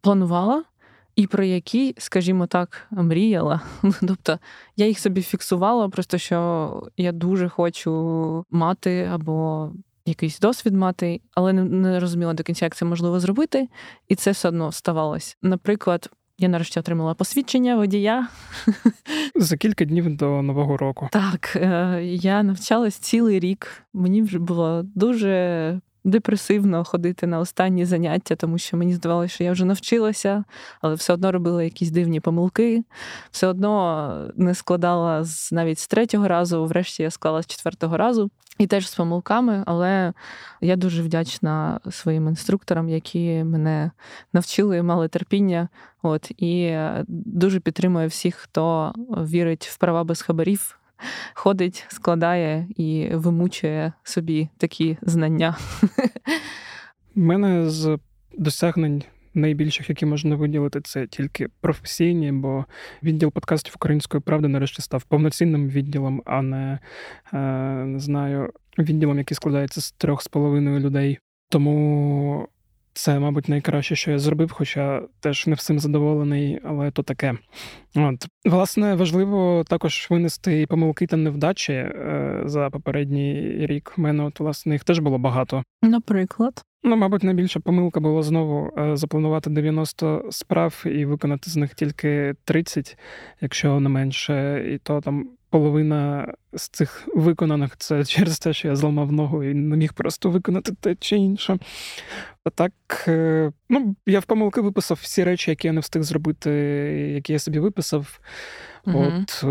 планувала 0.02 0.63
і 1.15 1.27
про 1.27 1.43
які, 1.43 1.96
скажімо 1.98 2.48
так, 2.48 2.88
мріяла. 2.91 3.62
Тобто 4.08 4.39
я 4.77 4.88
їх 4.88 5.00
собі 5.00 5.22
фіксувала, 5.22 5.89
просто 5.89 6.17
що 6.17 6.91
я 6.98 7.12
дуже 7.12 7.50
хочу 7.50 8.46
мати 8.51 9.10
або 9.13 9.70
якийсь 10.05 10.39
досвід 10.39 10.74
мати, 10.74 11.22
але 11.34 11.53
не 11.53 12.00
розуміла 12.00 12.34
до 12.34 12.43
кінця, 12.43 12.65
як 12.65 12.75
це 12.75 12.86
можливо 12.86 13.20
зробити, 13.20 13.67
і 14.08 14.15
це 14.15 14.32
все 14.32 14.48
одно 14.48 14.72
ставалось. 14.72 15.38
Наприклад, 15.41 16.10
Я 16.38 16.50
нарешті 16.50 16.79
отримала 16.79 17.13
посвідчення 17.13 17.75
водія. 17.75 18.27
За 19.36 19.58
кілька 19.58 19.86
днів 19.86 20.17
до 20.17 20.41
Нового 20.41 20.77
року. 20.77 21.10
Так, 21.12 21.55
е, 21.55 22.00
я 22.03 22.43
навчалась 22.43 22.96
цілий 22.96 23.39
рік. 23.39 23.84
Мені 23.93 24.22
вже 24.22 24.39
було 24.39 24.82
дуже 24.96 25.82
депресивно 26.04 26.84
ходити 26.84 27.28
на 27.28 27.40
останні 27.40 27.86
заняття, 27.86 28.36
тому 28.36 28.58
що 28.58 28.78
мені 28.78 28.94
здавалося, 28.94 29.34
що 29.34 29.44
я 29.44 29.52
вже 29.52 29.66
навчилася, 29.66 30.44
але 30.82 30.96
все 30.96 31.14
одно 31.14 31.32
робила 31.32 31.64
якісь 31.64 31.92
дивні 31.92 32.20
помилки, 32.20 32.84
все 33.32 33.48
одно 33.48 34.32
не 34.36 34.56
складала 34.56 35.24
з 35.24 35.52
навіть 35.52 35.80
з 35.80 35.88
третього 35.88 36.28
разу, 36.28 36.66
врешті 36.66 37.04
я 37.04 37.12
склала 37.12 37.42
з 37.42 37.48
четвертого 37.48 37.98
разу. 37.98 38.32
І 38.58 38.68
теж 38.68 38.90
з 38.90 38.96
помилками, 38.96 39.64
але 39.66 40.14
я 40.62 40.76
дуже 40.76 41.04
вдячна 41.04 41.80
своїм 41.92 42.28
інструкторам, 42.28 42.90
які 42.90 43.44
мене 43.44 43.92
навчили, 44.34 44.84
мали 44.84 45.08
терпіння. 45.08 45.70
От 46.02 46.32
і 46.38 46.78
дуже 47.08 47.60
підтримую 47.60 48.08
всіх, 48.08 48.36
хто 48.36 48.94
вірить 49.18 49.66
в 49.66 49.78
права 49.78 50.04
без 50.04 50.22
хабарів, 50.22 50.80
ходить, 51.34 51.86
складає 51.90 52.68
і 52.76 53.10
вимучує 53.14 53.94
собі 54.04 54.50
такі 54.58 54.98
знання. 55.02 55.58
У 57.16 57.20
мене 57.20 57.70
з 57.70 57.98
досягнень. 58.38 59.04
Найбільших, 59.36 59.90
які 59.90 60.06
можна 60.06 60.36
виділити, 60.36 60.82
це 60.82 61.08
тільки 61.08 61.48
професійні, 61.62 62.32
бо 62.32 62.66
відділ 63.04 63.32
подкастів 63.32 63.74
Української 63.76 64.22
правди 64.22 64.48
нарешті 64.48 64.82
став 64.82 65.04
повноцінним 65.04 65.70
відділом, 65.70 66.22
а 66.26 66.42
не 66.42 66.80
е, 67.34 67.38
не 67.86 68.00
знаю, 68.00 68.50
відділом, 68.78 69.18
який 69.18 69.36
складається 69.36 69.82
з 69.82 69.92
трьох 69.92 70.22
з 70.22 70.28
половиною 70.28 70.80
людей. 70.80 71.20
Тому 71.50 72.48
це, 72.94 73.20
мабуть, 73.20 73.50
найкраще, 73.50 73.96
що 73.96 74.12
я 74.12 74.20
зробив, 74.20 74.52
хоча 74.52 75.02
теж 75.20 75.48
не 75.48 75.56
всім 75.56 75.80
задоволений, 75.80 76.60
але 76.64 76.92
то 76.92 77.04
таке. 77.04 77.34
От. 77.96 78.28
Власне, 78.46 78.96
важливо 78.96 79.64
також 79.68 80.08
винести 80.10 80.62
і 80.62 80.66
помилки 80.66 81.08
та 81.08 81.18
невдачі 81.18 81.74
е, 81.74 82.42
за 82.46 82.70
попередній 82.70 83.58
рік. 83.68 83.94
У 83.98 84.02
мене, 84.02 84.24
от, 84.24 84.40
власне, 84.40 84.74
їх 84.74 84.84
теж 84.84 85.00
було 85.00 85.18
багато. 85.18 85.64
Наприклад. 85.82 86.64
Ну, 86.86 86.96
мабуть, 86.96 87.24
найбільша 87.24 87.60
помилка 87.60 88.00
була 88.00 88.24
знову 88.24 88.72
е, 88.78 88.98
запланувати 88.98 89.50
90 89.50 90.26
справ 90.30 90.84
і 90.86 91.06
виконати 91.06 91.50
з 91.50 91.56
них 91.56 91.74
тільки 91.74 92.36
30, 92.44 92.98
якщо 93.42 93.80
не 93.80 93.90
менше, 93.90 94.66
і 94.74 94.78
то 94.78 95.02
там 95.02 95.30
половина 95.50 96.34
з 96.54 96.70
цих 96.70 97.08
виконаних 97.16 97.78
це 97.78 98.06
через 98.06 98.40
те, 98.40 98.54
що 98.54 98.68
я 98.68 98.76
зламав 98.76 99.12
ногу 99.12 99.44
і 99.44 99.54
не 99.54 99.78
міг 99.78 99.94
просто 99.94 100.30
виконати 100.30 100.72
те 100.80 100.96
чи 100.96 101.16
інше. 101.16 101.58
А 102.46 102.50
так, 102.50 102.74
е, 103.08 103.52
ну, 103.70 103.96
я 104.06 104.20
в 104.20 104.26
помилки 104.26 104.62
виписав 104.62 105.00
всі 105.02 105.24
речі, 105.24 105.52
які 105.52 105.68
я 105.68 105.74
не 105.74 105.80
встиг 105.80 106.04
зробити, 106.04 106.52
які 107.16 107.34
я 107.34 107.40
собі 107.40 107.60
виписав. 107.60 108.20
Угу. 108.88 109.00
От 109.00 109.42
е, 109.44 109.48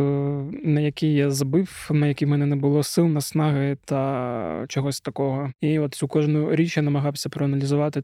на 0.64 0.80
які 0.80 1.14
я 1.14 1.30
забив, 1.30 1.88
на 1.90 2.06
які 2.06 2.24
в 2.24 2.28
мене 2.28 2.46
не 2.46 2.56
було 2.56 2.82
сил, 2.82 3.06
наснаги 3.06 3.76
та 3.84 4.64
чогось 4.68 5.00
такого. 5.00 5.52
І 5.60 5.78
от 5.78 5.94
цю 5.94 6.08
кожну 6.08 6.54
річ 6.54 6.76
я 6.76 6.82
намагався 6.82 7.28
проаналізувати, 7.28 8.02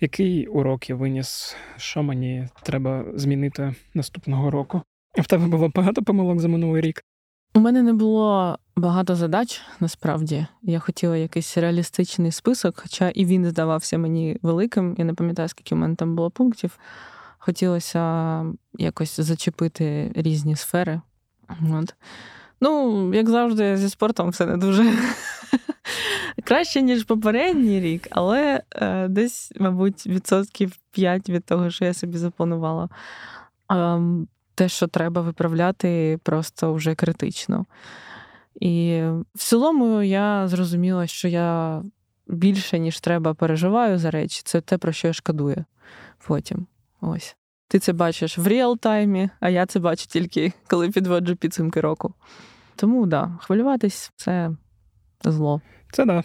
який 0.00 0.46
урок 0.46 0.90
я 0.90 0.96
виніс, 0.96 1.56
що 1.76 2.02
мені 2.02 2.48
треба 2.62 3.04
змінити 3.14 3.74
наступного 3.94 4.50
року. 4.50 4.82
В 5.18 5.26
тебе 5.26 5.46
було 5.46 5.68
багато 5.74 6.02
помилок 6.02 6.40
за 6.40 6.48
минулий 6.48 6.82
рік. 6.82 7.04
У 7.54 7.60
мене 7.60 7.82
не 7.82 7.92
було 7.92 8.58
багато 8.76 9.16
задач 9.16 9.62
насправді. 9.80 10.46
Я 10.62 10.78
хотіла 10.78 11.16
якийсь 11.16 11.58
реалістичний 11.58 12.32
список, 12.32 12.80
хоча 12.80 13.08
і 13.08 13.24
він 13.24 13.44
здавався 13.44 13.98
мені 13.98 14.38
великим. 14.42 14.94
Я 14.98 15.04
не 15.04 15.14
пам'ятаю, 15.14 15.48
скільки 15.48 15.74
в 15.74 15.78
мене 15.78 15.94
там 15.94 16.16
було 16.16 16.30
пунктів. 16.30 16.78
Хотілося 17.38 18.44
якось 18.78 19.20
зачепити 19.20 20.12
різні 20.14 20.56
сфери. 20.56 21.00
От. 21.72 21.94
Ну, 22.60 23.14
як 23.14 23.28
завжди, 23.28 23.76
зі 23.76 23.88
спортом 23.88 24.28
все 24.28 24.46
не 24.46 24.56
дуже 24.56 24.92
краще, 26.44 26.82
ніж 26.82 27.04
попередній 27.04 27.80
рік, 27.80 28.08
але 28.10 28.62
е, 28.72 29.08
десь, 29.08 29.52
мабуть, 29.60 30.06
відсотків 30.06 30.76
5 30.90 31.28
від 31.28 31.44
того, 31.44 31.70
що 31.70 31.84
я 31.84 31.94
собі 31.94 32.18
запланувала. 32.18 32.88
Е, 33.72 34.00
те, 34.54 34.68
що 34.68 34.86
треба 34.86 35.20
виправляти, 35.20 36.18
просто 36.22 36.74
вже 36.74 36.94
критично. 36.94 37.66
І 38.60 39.02
в 39.34 39.38
цілому 39.38 40.02
я 40.02 40.48
зрозуміла, 40.48 41.06
що 41.06 41.28
я 41.28 41.82
більше, 42.26 42.78
ніж 42.78 43.00
треба, 43.00 43.34
переживаю 43.34 43.98
за 43.98 44.10
речі. 44.10 44.42
Це 44.44 44.60
те, 44.60 44.78
про 44.78 44.92
що 44.92 45.06
я 45.06 45.12
шкодую 45.12 45.64
потім. 46.26 46.66
Ось. 47.00 47.36
Ти 47.68 47.78
це 47.78 47.92
бачиш 47.92 48.38
в 48.38 48.46
реал-таймі, 48.46 49.30
а 49.40 49.48
я 49.48 49.66
це 49.66 49.78
бачу 49.78 50.06
тільки 50.06 50.52
коли 50.66 50.90
підводжу 50.90 51.36
підсумки 51.36 51.80
року. 51.80 52.14
Тому 52.76 53.06
да, 53.06 53.38
хвилюватись 53.40 54.12
це 54.16 54.50
зло. 55.24 55.60
Це 55.92 56.04
да. 56.04 56.22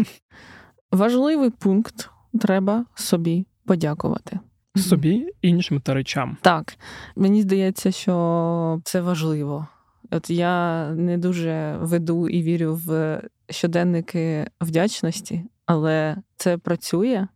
Важливий 0.92 1.50
пункт 1.50 2.10
треба 2.32 2.84
собі 2.94 3.46
подякувати 3.64 4.40
собі, 4.78 5.28
іншим 5.42 5.80
та 5.80 5.94
речам. 5.94 6.36
Так, 6.40 6.76
мені 7.16 7.42
здається, 7.42 7.92
що 7.92 8.80
це 8.84 9.00
важливо. 9.00 9.66
От 10.10 10.30
я 10.30 10.88
не 10.90 11.18
дуже 11.18 11.76
веду 11.80 12.28
і 12.28 12.42
вірю 12.42 12.80
в 12.86 13.20
щоденники 13.50 14.50
вдячності, 14.60 15.44
але 15.66 16.16
це 16.36 16.58
працює, 16.58 17.26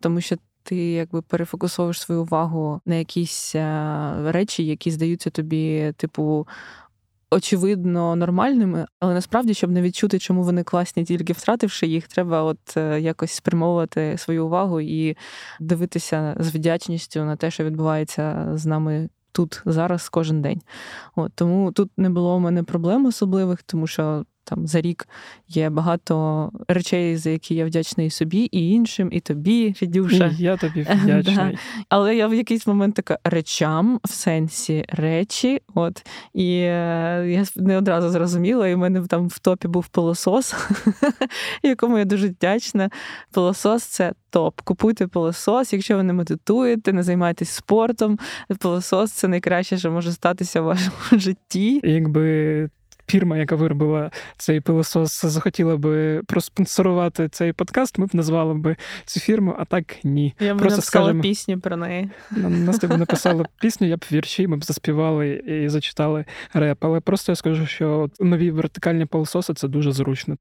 тому 0.00 0.20
що 0.20 0.36
ти 0.62 0.76
якби 0.76 1.22
перефокусовуєш 1.22 2.00
свою 2.00 2.22
увагу 2.22 2.80
на 2.86 2.94
якісь 2.94 3.54
е, 3.54 4.12
речі, 4.26 4.66
які 4.66 4.90
здаються 4.90 5.30
тобі, 5.30 5.92
типу, 5.96 6.46
очевидно 7.30 8.16
нормальними, 8.16 8.86
але 9.00 9.14
насправді, 9.14 9.54
щоб 9.54 9.70
не 9.70 9.82
відчути, 9.82 10.18
чому 10.18 10.42
вони 10.42 10.62
класні, 10.62 11.04
тільки 11.04 11.32
втративши 11.32 11.86
їх, 11.86 12.08
треба 12.08 12.42
от 12.42 12.76
е, 12.76 13.00
якось 13.00 13.32
спрямовувати 13.32 14.18
свою 14.18 14.46
увагу 14.46 14.80
і 14.80 15.16
дивитися 15.60 16.36
з 16.40 16.54
вдячністю 16.54 17.24
на 17.24 17.36
те, 17.36 17.50
що 17.50 17.64
відбувається 17.64 18.50
з 18.54 18.66
нами. 18.66 19.08
Тут 19.32 19.62
зараз 19.64 20.08
кожен 20.08 20.42
день. 20.42 20.60
От 21.16 21.32
Тому 21.34 21.72
тут 21.72 21.90
не 21.96 22.10
було 22.10 22.36
у 22.36 22.38
мене 22.38 22.62
проблем 22.62 23.06
особливих, 23.06 23.62
тому 23.62 23.86
що 23.86 24.24
там 24.50 24.66
за 24.66 24.80
рік 24.80 25.08
є 25.48 25.70
багато 25.70 26.50
речей, 26.68 27.16
за 27.16 27.30
які 27.30 27.54
я 27.54 27.66
вдячний 27.66 28.06
і 28.06 28.10
собі, 28.10 28.38
і 28.38 28.70
іншим, 28.70 29.08
і 29.12 29.20
тобі, 29.20 29.72
Фідюша. 29.72 30.34
І 30.38 30.42
Я 30.42 30.56
тобі 30.56 30.82
вдячний. 31.02 31.36
Да. 31.36 31.52
Але 31.88 32.16
я 32.16 32.26
в 32.26 32.34
якийсь 32.34 32.66
момент 32.66 32.94
така 32.94 33.18
речам 33.24 34.00
в 34.04 34.08
сенсі 34.08 34.84
речі. 34.88 35.62
От 35.74 36.06
і 36.34 36.52
е, 36.52 37.24
я 37.28 37.44
не 37.56 37.78
одразу 37.78 38.10
зрозуміла, 38.10 38.68
і 38.68 38.74
в 38.74 38.78
мене 38.78 39.06
там 39.06 39.28
в 39.28 39.38
топі 39.38 39.68
був 39.68 39.88
пилосос, 39.88 40.54
якому 41.62 41.98
я 41.98 42.04
дуже 42.04 42.28
вдячна. 42.28 42.90
Пилосос 43.32 43.82
це 43.82 44.12
топ. 44.30 44.60
Купуйте 44.60 45.06
пилосос, 45.06 45.72
якщо 45.72 45.96
ви 45.96 46.02
не 46.02 46.12
медитуєте, 46.12 46.92
не 46.92 47.02
займаєтесь 47.02 47.50
спортом. 47.50 48.18
Пилосос 48.58 49.12
це 49.12 49.28
найкраще, 49.28 49.78
що 49.78 49.90
може 49.90 50.12
статися 50.12 50.60
в 50.60 50.64
вашому 50.64 50.96
житті. 51.12 51.80
Якби 51.84 52.68
фірма, 53.10 53.38
яка 53.38 53.56
виробила 53.56 54.10
цей 54.36 54.60
пилосос, 54.60 55.24
захотіла 55.24 55.76
би 55.76 56.22
проспонсорувати 56.26 57.28
цей 57.28 57.52
подкаст, 57.52 57.98
ми 57.98 58.06
б 58.06 58.10
назвали 58.12 58.54
би 58.54 58.76
цю 59.04 59.20
фірму, 59.20 59.54
а 59.58 59.64
так 59.64 59.96
ні. 60.04 60.34
Я 60.40 60.54
б 60.54 60.58
Просто 60.58 60.76
написала 60.76 61.04
скажемо, 61.04 61.22
пісню 61.22 61.60
про 61.60 61.76
неї. 61.76 62.10
Нас 62.30 62.78
тебе 62.78 62.96
написали 62.96 63.44
пісню, 63.60 63.86
я 63.86 63.96
б 63.96 64.04
вірші, 64.12 64.46
ми 64.46 64.56
б 64.56 64.64
заспівали 64.64 65.28
і 65.28 65.68
зачитали 65.68 66.24
реп. 66.54 66.84
Але 66.84 67.00
просто 67.00 67.32
я 67.32 67.36
скажу, 67.36 67.66
що 67.66 68.10
нові 68.20 68.50
вертикальні 68.50 69.06
пилососи 69.06 69.54
це 69.54 69.68
дуже 69.68 69.92
зручно. 69.92 70.36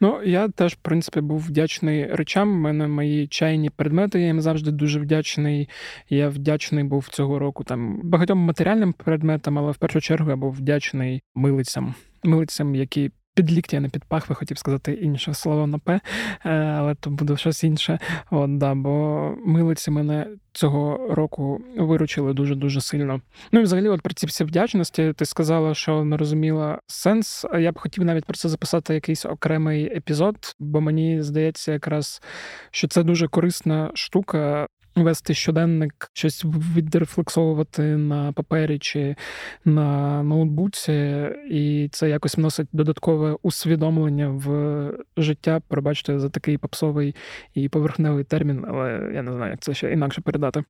Ну, 0.00 0.22
я 0.24 0.48
теж, 0.48 0.72
в 0.72 0.78
принципі, 0.82 1.20
був 1.20 1.40
вдячний 1.40 2.06
речам. 2.06 2.52
У 2.52 2.56
мене 2.56 2.88
мої 2.88 3.28
чайні 3.28 3.70
предмети, 3.70 4.20
я 4.20 4.26
їм 4.26 4.40
завжди 4.40 4.70
дуже 4.70 5.00
вдячний. 5.00 5.68
Я 6.08 6.28
вдячний 6.28 6.84
був 6.84 7.08
цього 7.08 7.38
року 7.38 7.64
там 7.64 8.00
багатьом 8.02 8.38
матеріальним 8.38 8.92
предметам, 8.92 9.58
але 9.58 9.72
в 9.72 9.76
першу 9.76 10.00
чергу 10.00 10.30
я 10.30 10.36
був 10.36 10.52
вдячний 10.52 11.22
милицям 11.34 11.94
милицям, 12.24 12.74
які 12.74 13.10
під 13.34 13.52
ліктя, 13.52 13.80
не 13.80 13.88
під 13.88 14.04
пахви, 14.04 14.34
хотів 14.34 14.58
сказати 14.58 14.92
інше 14.92 15.34
слово 15.34 15.66
на 15.66 15.78
П, 15.78 16.00
е, 16.44 16.50
але 16.50 16.94
то 16.94 17.10
буде 17.10 17.36
щось 17.36 17.64
інше. 17.64 17.98
От, 18.30 18.58
да, 18.58 18.74
Бо 18.74 19.34
милиці 19.44 19.90
мене 19.90 20.26
цього 20.52 21.14
року 21.14 21.60
виручили 21.76 22.32
дуже-дуже 22.32 22.80
сильно. 22.80 23.20
Ну 23.52 23.60
і 23.60 23.62
взагалі, 23.62 23.88
от 23.88 24.02
при 24.02 24.14
цій 24.14 24.26
всі 24.26 24.44
вдячності, 24.44 25.12
ти 25.16 25.24
сказала, 25.24 25.74
що 25.74 26.04
не 26.04 26.16
розуміла 26.16 26.78
сенс. 26.86 27.46
Я 27.58 27.72
б 27.72 27.78
хотів 27.78 28.04
навіть 28.04 28.24
про 28.24 28.36
це 28.36 28.48
записати 28.48 28.94
якийсь 28.94 29.26
окремий 29.26 29.96
епізод, 29.96 30.36
бо 30.58 30.80
мені 30.80 31.22
здається, 31.22 31.72
якраз 31.72 32.22
що 32.70 32.88
це 32.88 33.02
дуже 33.02 33.28
корисна 33.28 33.90
штука 33.94 34.66
вести 34.96 35.34
щоденник, 35.34 36.10
щось 36.12 36.44
відрефлексовувати 36.76 37.82
на 37.82 38.32
папері 38.32 38.78
чи 38.78 39.16
на 39.64 40.22
ноутбуці, 40.22 41.28
і 41.50 41.88
це 41.92 42.08
якось 42.08 42.36
вносить 42.36 42.68
додаткове 42.72 43.36
усвідомлення 43.42 44.28
в 44.28 44.90
життя. 45.16 45.60
Пробачте 45.68 46.18
за 46.18 46.28
такий 46.28 46.58
попсовий 46.58 47.14
і 47.54 47.68
поверхневий 47.68 48.24
термін, 48.24 48.64
але 48.68 49.10
я 49.14 49.22
не 49.22 49.32
знаю, 49.32 49.50
як 49.50 49.60
це 49.60 49.74
ще 49.74 49.92
інакше 49.92 50.20
передати. 50.20 50.64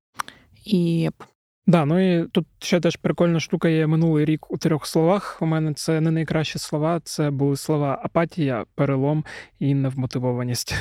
І 0.64 1.11
Да, 1.66 1.85
ну 1.85 2.23
і 2.23 2.28
тут 2.28 2.47
ще 2.59 2.81
теж 2.81 2.97
прикольна 2.97 3.40
штука 3.40 3.69
є 3.69 3.87
минулий 3.87 4.25
рік 4.25 4.50
у 4.50 4.59
трьох 4.59 4.87
словах. 4.87 5.38
У 5.40 5.47
мене 5.47 5.75
це 5.75 6.00
не 6.00 6.11
найкращі 6.11 6.59
слова. 6.59 7.00
Це 7.04 7.31
були 7.31 7.57
слова 7.57 8.00
апатія, 8.02 8.64
перелом 8.75 9.25
і 9.59 9.75
невмотивованість. 9.75 10.75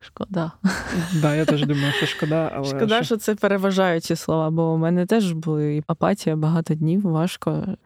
Шкода. 0.00 0.52
Да, 1.22 1.34
я 1.34 1.44
теж 1.44 1.66
думаю, 1.66 1.92
що 1.92 2.06
шкода, 2.06 2.52
але 2.54 2.64
шкода, 2.64 3.02
що 3.02 3.16
це 3.16 3.34
переважаючі 3.34 4.16
слова, 4.16 4.50
бо 4.50 4.72
у 4.72 4.76
мене 4.76 5.06
теж 5.06 5.32
були 5.32 5.84
апатія 5.86 6.36
багато 6.36 6.74
днів, 6.74 7.02
важко. 7.02 7.76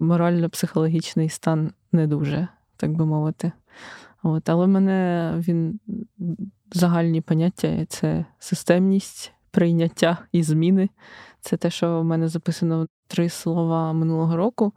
Морально-психологічний 0.00 1.28
стан 1.28 1.72
не 1.92 2.06
дуже, 2.06 2.48
так 2.76 2.92
би 2.92 3.06
мовити. 3.06 3.52
От, 4.22 4.48
Але 4.48 4.64
в 4.64 4.68
мене 4.68 5.32
він 5.36 5.80
загальні 6.72 7.20
поняття 7.20 7.86
це 7.88 8.24
системність, 8.38 9.32
прийняття 9.50 10.18
і 10.32 10.42
зміни. 10.42 10.88
Це 11.40 11.56
те, 11.56 11.70
що 11.70 12.00
в 12.00 12.04
мене 12.04 12.28
записано 12.28 12.86
три 13.06 13.28
слова 13.28 13.92
минулого 13.92 14.36
року. 14.36 14.72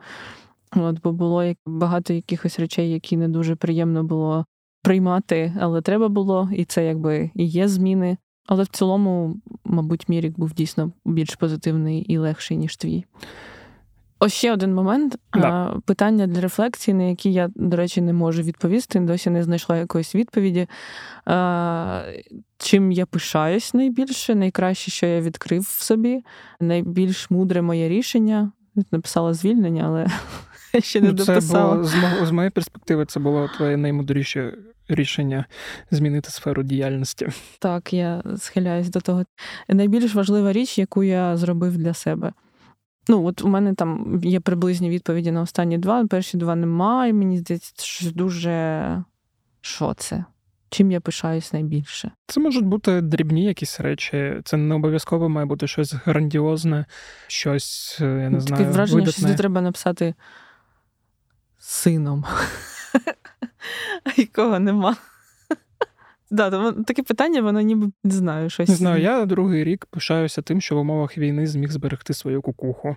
От, 0.76 1.02
Бо 1.02 1.12
було 1.12 1.54
багато 1.66 2.14
якихось 2.14 2.60
речей, 2.60 2.92
які 2.92 3.18
не 3.18 3.28
дуже 3.28 3.56
приємно 3.56 4.04
було 4.04 4.46
приймати, 4.82 5.54
але 5.60 5.82
треба 5.82 6.10
було, 6.10 6.50
і 6.54 6.66
це 6.66 6.86
якби 6.86 7.32
і 7.36 7.46
є 7.46 7.68
зміни. 7.68 8.18
Але 8.48 8.64
в 8.64 8.68
цілому, 8.68 9.36
мабуть, 9.66 10.10
мій 10.10 10.22
рік 10.22 10.40
був 10.40 10.54
дійсно 10.54 10.92
більш 11.06 11.36
позитивний 11.36 12.02
і 12.02 12.18
легший, 12.18 12.58
ніж 12.58 12.78
твій. 12.78 13.06
Ось 14.20 14.34
ще 14.34 14.54
один 14.54 14.74
момент. 14.74 15.18
Да. 15.34 15.80
Питання 15.86 16.28
для 16.28 16.42
рефлексії, 16.42 16.96
на 16.96 17.04
які 17.04 17.34
я, 17.34 17.50
до 17.56 17.78
речі, 17.78 18.02
не 18.02 18.14
можу 18.14 18.42
відповісти, 18.42 19.00
досі 19.00 19.30
не 19.30 19.44
знайшла 19.44 19.78
якоїсь 19.78 20.16
відповіді. 20.16 20.68
Чим 22.58 22.92
я 22.92 23.06
пишаюсь 23.06 23.74
найбільше, 23.74 24.36
найкраще, 24.36 24.92
що 24.92 25.06
я 25.06 25.22
відкрив 25.22 25.62
в 25.62 25.84
собі, 25.84 26.24
найбільш 26.60 27.32
мудре 27.32 27.62
моє 27.62 27.90
рішення. 27.90 28.52
Написала 28.92 29.34
звільнення, 29.34 29.84
але 29.88 30.08
ще 30.80 31.02
не 31.02 31.12
ну, 31.12 31.18
це 31.18 31.26
дописала. 31.26 31.76
Було, 31.76 31.84
з, 31.84 32.28
з 32.28 32.32
моєї 32.32 32.50
перспективи, 32.50 33.06
це 33.06 33.20
було 33.20 33.50
твоє 33.58 33.78
наймудріше 33.78 34.54
рішення 34.88 35.46
змінити 35.92 36.30
сферу 36.30 36.64
діяльності. 36.64 37.28
Так, 37.60 37.94
я 37.94 38.24
схиляюсь 38.38 38.90
до 38.90 39.02
того. 39.02 39.24
Найбільш 39.68 40.16
важлива 40.16 40.54
річ, 40.54 40.78
яку 40.78 41.04
я 41.04 41.38
зробив 41.38 41.78
для 41.78 41.94
себе. 41.94 42.34
Ну, 43.08 43.26
от 43.26 43.42
у 43.42 43.48
мене 43.48 43.74
там 43.74 44.22
є 44.24 44.40
приблизні 44.40 44.90
відповіді 44.90 45.32
на 45.32 45.42
останні 45.42 45.78
два. 45.78 46.08
Перші 46.08 46.38
два 46.38 46.56
немає. 46.56 47.14
Мені 47.14 47.38
здається, 47.38 47.74
що 47.86 48.12
дуже 48.12 49.04
що 49.62 49.94
це? 49.94 50.26
Чим 50.70 50.92
я 50.92 51.00
пишаюсь 51.00 51.54
найбільше? 51.54 52.12
Це 52.28 52.40
можуть 52.40 52.66
бути 52.66 53.02
дрібні 53.02 53.46
якісь 53.46 53.80
речі. 53.80 54.42
Це 54.44 54.58
не 54.58 54.76
обов'язково 54.76 55.30
має 55.30 55.46
бути 55.46 55.68
щось 55.68 55.94
грандіозне, 55.94 56.86
щось, 57.28 57.98
е, 58.02 58.06
я 58.06 58.30
не 58.30 58.40
Таке 58.40 58.42
знаю. 58.42 58.72
враження, 58.72 59.00
видатне. 59.00 59.28
що 59.28 59.38
треба 59.38 59.62
написати 59.62 60.14
сином, 61.62 62.26
якого 64.18 64.60
нема. 64.60 64.96
Да, 66.34 66.72
таке 66.72 67.04
питання, 67.04 67.42
воно 67.42 67.62
ніби 67.62 67.92
не 68.04 68.12
знаю 68.12 68.50
щось. 68.50 68.70
Не 68.70 68.76
знаю, 68.76 69.04
я 69.04 69.26
другий 69.26 69.64
рік 69.64 69.86
пишаюся 69.86 70.42
тим, 70.42 70.62
що 70.62 70.76
в 70.76 70.80
умовах 70.80 71.18
війни 71.18 71.48
зміг 71.48 71.72
зберегти 71.72 72.14
свою 72.14 72.42
кукуху. 72.42 72.96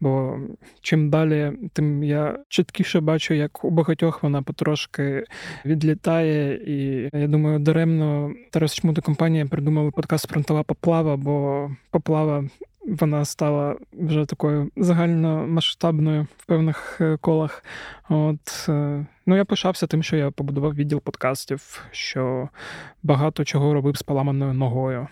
Бо 0.00 0.38
чим 0.80 1.10
далі, 1.10 1.52
тим 1.72 2.02
я 2.04 2.38
чіткіше 2.48 3.00
бачу, 3.00 3.34
як 3.34 3.64
у 3.64 3.70
багатьох 3.70 4.22
вона 4.22 4.42
потрошки 4.42 5.24
відлітає. 5.64 6.54
І 6.66 7.10
я 7.12 7.26
думаю, 7.26 7.58
даремно 7.58 8.32
Тарас 8.50 8.74
Чмути 8.74 9.00
компанія 9.00 9.46
придумали 9.46 9.90
подкаст 9.90 10.28
Фронтова 10.28 10.62
поплава, 10.62 11.16
бо 11.16 11.70
поплава. 11.90 12.44
Вона 12.86 13.24
стала 13.24 13.76
вже 13.92 14.24
такою 14.24 14.70
загальномасштабною 14.76 16.26
в 16.38 16.46
певних 16.46 17.00
е, 17.00 17.16
колах. 17.16 17.64
От 18.08 18.66
е, 18.68 19.06
Ну, 19.26 19.36
я 19.36 19.44
пишався 19.44 19.86
тим, 19.86 20.02
що 20.02 20.16
я 20.16 20.30
побудував 20.30 20.74
відділ 20.74 21.00
подкастів, 21.00 21.84
що 21.90 22.48
багато 23.02 23.44
чого 23.44 23.74
робив 23.74 23.96
з 23.96 24.02
поламаною 24.02 24.52
ногою. 24.52 25.08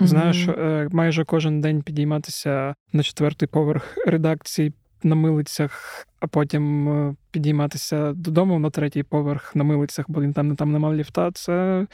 Знаєш, 0.00 0.48
е, 0.48 0.88
майже 0.92 1.24
кожен 1.24 1.60
день 1.60 1.82
підійматися 1.82 2.74
на 2.92 3.02
четвертий 3.02 3.48
поверх 3.48 3.98
редакції 4.06 4.72
на 5.02 5.14
милицях, 5.14 6.06
а 6.20 6.26
потім 6.26 7.16
підійматися 7.30 8.12
додому 8.12 8.58
на 8.58 8.70
третій 8.70 9.02
поверх 9.02 9.56
на 9.56 9.64
милицях, 9.64 10.06
бо 10.08 10.22
він 10.22 10.32
там 10.32 10.56
там 10.56 10.72
немає 10.72 10.96
ліфта. 10.96 11.30
Це 11.32 11.86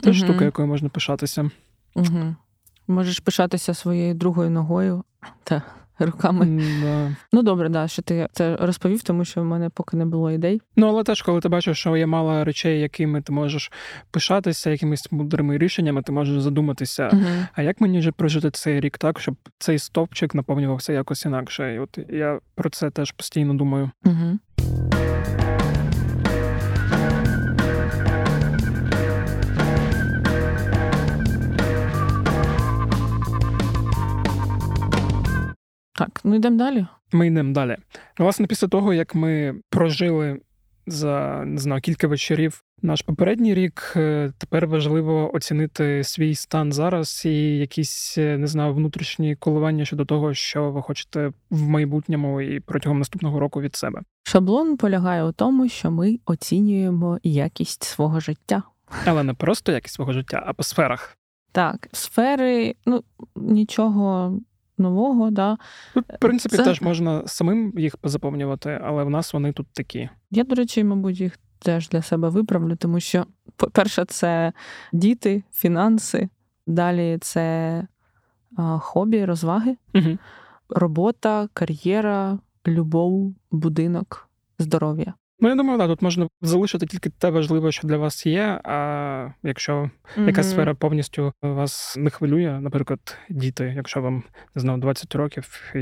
теж 0.00 0.22
mm-hmm. 0.22 0.24
штука, 0.24 0.44
якою 0.44 0.68
можна 0.68 0.88
пишатися. 0.88 1.50
Mm-hmm. 1.96 2.34
Можеш 2.88 3.20
пишатися 3.20 3.74
своєю 3.74 4.14
другою 4.14 4.50
ногою. 4.50 5.04
Та 5.44 5.62
руками. 5.98 6.62
Да. 6.82 7.16
Ну 7.32 7.42
добре, 7.42 7.68
да, 7.68 7.88
що 7.88 8.02
ти 8.02 8.28
це 8.32 8.56
розповів, 8.56 9.02
тому 9.02 9.24
що 9.24 9.40
в 9.40 9.44
мене 9.44 9.68
поки 9.68 9.96
не 9.96 10.06
було 10.06 10.30
ідей. 10.30 10.60
Ну 10.76 10.88
але 10.88 11.04
теж, 11.04 11.22
коли 11.22 11.40
ти 11.40 11.48
бачиш, 11.48 11.78
що 11.78 11.96
є 11.96 12.06
мало 12.06 12.44
речей, 12.44 12.80
якими 12.80 13.22
ти 13.22 13.32
можеш 13.32 13.72
пишатися, 14.10 14.70
якимись 14.70 15.12
мудрими 15.12 15.58
рішеннями, 15.58 16.02
ти 16.02 16.12
можеш 16.12 16.40
задуматися. 16.40 17.10
Угу. 17.12 17.22
А 17.52 17.62
як 17.62 17.80
мені 17.80 17.98
вже 17.98 18.12
прожити 18.12 18.50
цей 18.50 18.80
рік 18.80 18.98
так, 18.98 19.20
щоб 19.20 19.34
цей 19.58 19.78
стовпчик 19.78 20.34
наповнювався 20.34 20.92
якось 20.92 21.24
інакше? 21.24 21.74
І 21.74 21.78
От 21.78 21.98
я 22.08 22.40
про 22.54 22.70
це 22.70 22.90
теж 22.90 23.12
постійно 23.12 23.54
думаю. 23.54 23.90
Угу. 24.04 24.38
Так, 35.94 36.20
ну 36.24 36.34
йдемо 36.34 36.58
далі. 36.58 36.86
Ми 37.12 37.26
йдемо 37.26 37.52
далі. 37.52 37.76
Власне, 38.18 38.46
після 38.46 38.68
того, 38.68 38.94
як 38.94 39.14
ми 39.14 39.54
прожили 39.70 40.40
за 40.86 41.42
не 41.46 41.58
знаю, 41.60 41.80
кілька 41.80 42.06
вечорів 42.06 42.62
наш 42.82 43.02
попередній 43.02 43.54
рік, 43.54 43.92
е, 43.96 44.32
тепер 44.38 44.66
важливо 44.66 45.34
оцінити 45.34 46.04
свій 46.04 46.34
стан 46.34 46.72
зараз 46.72 47.22
і 47.24 47.58
якісь 47.58 48.18
е, 48.18 48.38
не 48.38 48.46
знаю, 48.46 48.74
внутрішні 48.74 49.36
коливання 49.36 49.84
щодо 49.84 50.04
того, 50.04 50.34
що 50.34 50.70
ви 50.70 50.82
хочете 50.82 51.32
в 51.50 51.62
майбутньому 51.62 52.40
і 52.40 52.60
протягом 52.60 52.98
наступного 52.98 53.40
року 53.40 53.60
від 53.60 53.76
себе. 53.76 54.00
Шаблон 54.22 54.76
полягає 54.76 55.24
у 55.24 55.32
тому, 55.32 55.68
що 55.68 55.90
ми 55.90 56.18
оцінюємо 56.26 57.18
якість 57.22 57.84
свого 57.84 58.20
життя. 58.20 58.62
Але 59.04 59.22
не 59.22 59.34
просто 59.34 59.72
якість 59.72 59.94
свого 59.94 60.12
життя, 60.12 60.42
а 60.46 60.52
по 60.52 60.62
сферах. 60.62 61.18
Так, 61.52 61.88
сфери, 61.92 62.74
ну 62.86 63.04
нічого 63.36 64.32
нового. 64.78 65.30
Да. 65.30 65.58
Тут, 65.94 66.04
в 66.08 66.18
принципі, 66.18 66.56
Це... 66.56 66.64
теж 66.64 66.80
можна 66.80 67.26
самим 67.26 67.72
їх 67.76 67.96
позаповнювати, 67.96 68.80
але 68.84 69.04
в 69.04 69.10
нас 69.10 69.32
вони 69.32 69.52
тут 69.52 69.66
такі. 69.72 70.08
Я, 70.30 70.44
до 70.44 70.54
речі, 70.54 70.84
мабуть, 70.84 71.20
їх 71.20 71.38
теж 71.58 71.88
для 71.88 72.02
себе 72.02 72.28
виправлю, 72.28 72.76
тому 72.76 73.00
що, 73.00 73.26
по-перше, 73.56 74.04
це 74.04 74.52
діти, 74.92 75.42
фінанси, 75.52 76.28
далі 76.66 77.18
це 77.20 77.86
хобі, 78.78 79.24
розваги, 79.24 79.76
угу. 79.94 80.18
робота, 80.68 81.48
кар'єра, 81.52 82.38
любов, 82.66 83.34
будинок, 83.50 84.28
здоров'я. 84.58 85.14
Ну, 85.42 85.48
я 85.48 85.54
думаю, 85.54 85.78
да, 85.78 85.88
тут 85.88 86.02
можна 86.02 86.28
залишити 86.42 86.86
тільки 86.86 87.10
те 87.10 87.30
важливе, 87.30 87.72
що 87.72 87.88
для 87.88 87.96
вас 87.96 88.26
є. 88.26 88.60
А 88.64 89.28
якщо 89.42 89.72
mm-hmm. 89.72 90.26
якась 90.26 90.50
сфера 90.50 90.74
повністю 90.74 91.32
вас 91.42 91.96
не 91.96 92.10
хвилює, 92.10 92.60
наприклад, 92.60 93.16
діти, 93.30 93.72
якщо 93.76 94.00
вам 94.00 94.22
не 94.54 94.62
знаю, 94.62 94.78
20 94.78 95.14
років, 95.14 95.72
і 95.74 95.78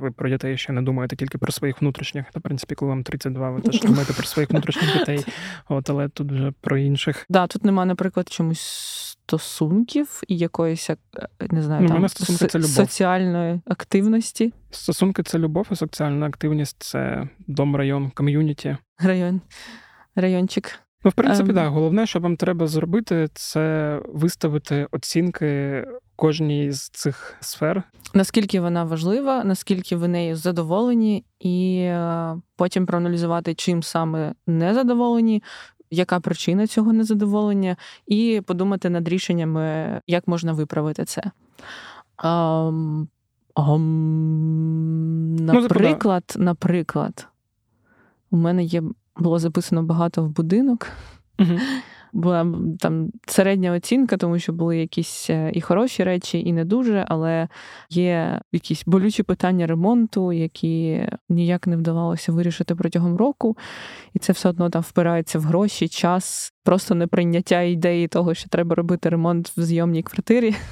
ви 0.00 0.10
про 0.10 0.28
дітей 0.28 0.58
ще 0.58 0.72
не 0.72 0.82
думаєте 0.82 1.16
тільки 1.16 1.38
про 1.38 1.52
своїх 1.52 1.80
внутрішніх, 1.80 2.24
то 2.32 2.40
в 2.40 2.42
принципі, 2.42 2.74
коли 2.74 2.88
вам 2.88 3.02
32, 3.02 3.50
ви 3.50 3.60
теж 3.60 3.80
думаєте 3.80 4.12
про 4.12 4.24
своїх 4.24 4.50
внутрішніх 4.50 4.98
дітей. 4.98 5.24
От, 5.68 5.90
але 5.90 6.08
тут 6.08 6.32
вже 6.32 6.52
про 6.60 6.78
інших. 6.78 7.26
Да, 7.28 7.46
тут 7.46 7.64
немає, 7.64 7.86
наприклад, 7.86 8.28
чомусь 8.28 9.11
стосунків 9.26 10.22
і 10.28 10.36
якоїсь 10.36 10.90
е, 10.90 10.96
не 11.50 11.62
знаю, 11.62 11.82
ну, 11.82 11.88
там, 11.88 12.08
стосунки 12.08 12.46
це 12.46 12.58
любов. 12.58 12.70
соціальної 12.70 13.60
активності. 13.66 14.52
Стосунки 14.70 15.22
це 15.22 15.38
любов, 15.38 15.66
а 15.70 15.76
соціальна 15.76 16.26
активність 16.26 16.76
це 16.82 17.28
дом, 17.46 17.76
район, 17.76 18.10
ком'юніті. 18.10 18.76
Район, 18.98 19.40
райончик. 20.16 20.78
Ну, 21.04 21.10
в 21.10 21.14
принципі, 21.14 21.52
так. 21.52 21.56
Um... 21.56 21.64
Да. 21.64 21.68
Головне, 21.68 22.06
що 22.06 22.20
вам 22.20 22.36
треба 22.36 22.66
зробити, 22.66 23.28
це 23.34 23.98
виставити 24.08 24.86
оцінки 24.90 25.84
кожній 26.16 26.72
з 26.72 26.88
цих 26.88 27.36
сфер. 27.40 27.82
Наскільки 28.14 28.60
вона 28.60 28.84
важлива, 28.84 29.44
наскільки 29.44 29.96
ви 29.96 30.08
нею 30.08 30.36
задоволені, 30.36 31.24
і 31.40 31.76
е, 31.76 32.36
потім 32.56 32.86
проаналізувати, 32.86 33.54
чим 33.54 33.82
саме 33.82 34.34
не 34.46 34.74
задоволені, 34.74 35.42
яка 35.92 36.20
причина 36.20 36.66
цього 36.66 36.92
незадоволення, 36.92 37.76
і 38.06 38.42
подумати 38.46 38.90
над 38.90 39.08
рішеннями, 39.08 40.00
як 40.06 40.28
можна 40.28 40.52
виправити 40.52 41.04
це. 41.04 41.22
Um, 42.24 43.06
um, 43.56 43.80
наприклад, 45.40 46.34
ну, 46.36 46.44
наприклад, 46.44 47.28
у 48.30 48.36
мене 48.36 48.64
є 48.64 48.82
було 49.16 49.38
записано 49.38 49.82
багато 49.82 50.24
в 50.24 50.28
будинок. 50.28 50.88
uh 51.38 51.60
була 52.12 52.46
там 52.80 53.10
середня 53.26 53.72
оцінка, 53.72 54.16
тому 54.16 54.38
що 54.38 54.52
були 54.52 54.78
якісь 54.78 55.30
е, 55.30 55.50
і 55.54 55.60
хороші 55.60 56.04
речі, 56.04 56.40
і 56.40 56.52
не 56.52 56.64
дуже, 56.64 57.04
але 57.08 57.48
є 57.90 58.40
якісь 58.52 58.82
болючі 58.86 59.22
питання 59.22 59.66
ремонту, 59.66 60.32
які 60.32 61.06
ніяк 61.28 61.66
не 61.66 61.76
вдавалося 61.76 62.32
вирішити 62.32 62.74
протягом 62.74 63.16
року. 63.16 63.56
І 64.14 64.18
це 64.18 64.32
все 64.32 64.48
одно 64.48 64.70
там 64.70 64.82
впирається 64.82 65.38
в 65.38 65.42
гроші, 65.42 65.88
час, 65.88 66.52
просто 66.64 66.94
неприйняття 66.94 67.60
ідеї 67.60 68.08
того, 68.08 68.34
що 68.34 68.48
треба 68.48 68.74
робити 68.74 69.08
ремонт 69.08 69.48
в 69.48 69.62
зйомній 69.62 70.02
квартирі. 70.02 70.54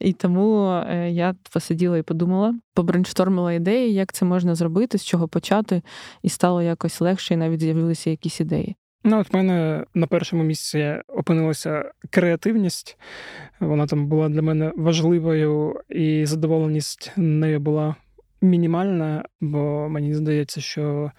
І 0.00 0.12
тому 0.12 0.70
е, 0.70 1.10
я 1.10 1.34
посиділа 1.52 1.98
і 1.98 2.02
подумала, 2.02 2.54
побрейнштормила 2.74 3.52
ідеї, 3.52 3.94
як 3.94 4.12
це 4.12 4.24
можна 4.24 4.54
зробити, 4.54 4.98
з 4.98 5.04
чого 5.04 5.28
почати, 5.28 5.82
і 6.22 6.28
стало 6.28 6.62
якось 6.62 7.00
легше, 7.00 7.34
і 7.34 7.36
навіть 7.36 7.60
з'явилися 7.60 8.10
якісь 8.10 8.40
ідеї. 8.40 8.76
Ну, 9.04 9.20
от 9.20 9.32
в 9.32 9.36
мене 9.36 9.84
на 9.94 10.06
першому 10.06 10.42
місці 10.42 10.96
опинилася 11.08 11.92
креативність. 12.10 12.98
Вона 13.60 13.86
там 13.86 14.06
була 14.06 14.28
для 14.28 14.42
мене 14.42 14.72
важливою, 14.76 15.80
і 15.88 16.26
задоволеність 16.26 17.12
нею 17.16 17.60
була 17.60 17.96
мінімальна, 18.42 19.24
бо 19.40 19.88
мені 19.88 20.14
здається, 20.14 20.60
що 20.60 21.12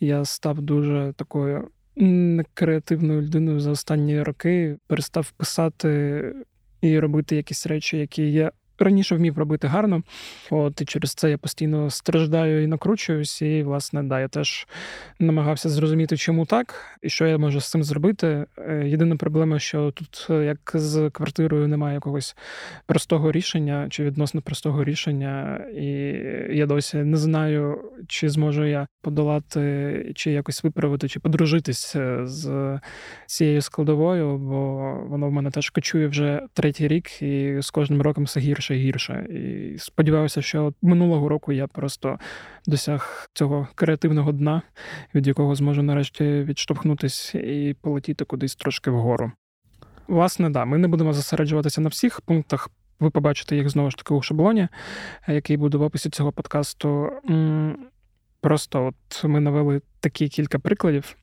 я 0.00 0.24
став 0.24 0.62
дуже 0.62 1.12
такою 1.16 1.68
некреативною 1.96 3.22
людиною 3.22 3.60
за 3.60 3.70
останні 3.70 4.22
роки, 4.22 4.76
перестав 4.86 5.30
писати 5.30 6.22
і 6.80 6.98
робити 6.98 7.36
якісь 7.36 7.66
речі, 7.66 7.98
які 7.98 8.32
я 8.32 8.52
раніше 8.78 9.16
вмів 9.16 9.38
робити 9.38 9.66
гарно. 9.66 10.02
От 10.50 10.80
і 10.80 10.84
через 10.84 11.14
це 11.14 11.30
я 11.30 11.38
постійно 11.38 11.90
страждаю 11.90 12.62
і 12.62 12.66
накручуюсь. 12.66 13.42
І, 13.42 13.62
власне, 13.62 14.02
да, 14.02 14.20
я 14.20 14.28
теж 14.28 14.66
намагався 15.18 15.68
зрозуміти, 15.68 16.16
чому 16.16 16.46
так, 16.46 16.74
і 17.02 17.08
що 17.08 17.26
я 17.26 17.38
можу 17.38 17.60
з 17.60 17.70
цим 17.70 17.84
зробити. 17.84 18.46
Е, 18.58 18.88
єдина 18.88 19.16
проблема, 19.16 19.58
що 19.58 19.90
тут, 19.90 20.26
е, 20.30 20.44
як 20.44 20.72
з 20.74 21.10
квартирою, 21.10 21.68
немає 21.68 21.94
якогось 21.94 22.36
простого 22.86 23.32
рішення 23.32 23.86
чи 23.90 24.04
відносно 24.04 24.42
простого 24.42 24.84
рішення, 24.84 25.64
і 25.76 25.86
я 26.56 26.66
досі 26.66 26.96
не 26.96 27.16
знаю, 27.16 27.78
чи 28.08 28.28
зможу 28.28 28.64
я 28.64 28.86
подолати, 29.02 30.12
чи 30.14 30.30
якось 30.30 30.64
виправити, 30.64 31.08
чи 31.08 31.20
подружитись 31.20 31.96
е, 31.96 32.26
з 32.26 32.80
цією 33.26 33.62
складовою, 33.62 34.38
бо 34.38 34.92
воно 35.08 35.28
в 35.28 35.32
мене 35.32 35.50
теж 35.50 35.70
кочує 35.70 36.06
вже 36.08 36.42
третій 36.52 36.88
рік, 36.88 37.22
і 37.22 37.56
з 37.60 37.70
кожним 37.70 38.02
роком 38.02 38.24
все 38.24 38.40
гірше 38.40 38.65
і 38.74 38.78
гірше. 38.78 39.26
І 39.30 39.78
сподіваюся, 39.78 40.42
що 40.42 40.72
минулого 40.82 41.28
року 41.28 41.52
я 41.52 41.66
просто 41.66 42.18
досяг 42.66 43.30
цього 43.32 43.68
креативного 43.74 44.32
дна, 44.32 44.62
від 45.14 45.26
якого 45.26 45.54
зможу 45.54 45.82
нарешті 45.82 46.24
відштовхнутись 46.24 47.34
і 47.34 47.76
полетіти 47.80 48.24
кудись 48.24 48.56
трошки 48.56 48.90
вгору. 48.90 49.32
Власне, 50.08 50.50
да, 50.50 50.64
ми 50.64 50.78
не 50.78 50.88
будемо 50.88 51.12
зосереджуватися 51.12 51.80
на 51.80 51.88
всіх 51.88 52.20
пунктах. 52.20 52.70
Ви 53.00 53.10
побачите 53.10 53.56
їх 53.56 53.68
знову 53.68 53.90
ж 53.90 53.96
таки 53.96 54.14
у 54.14 54.22
шаблоні, 54.22 54.68
який 55.28 55.56
буде 55.56 55.78
в 55.78 55.82
описі 55.82 56.10
цього 56.10 56.32
подкасту. 56.32 57.10
Просто 58.40 58.86
от 58.86 59.24
ми 59.24 59.40
навели 59.40 59.80
такі 60.00 60.28
кілька 60.28 60.58
прикладів 60.58 61.16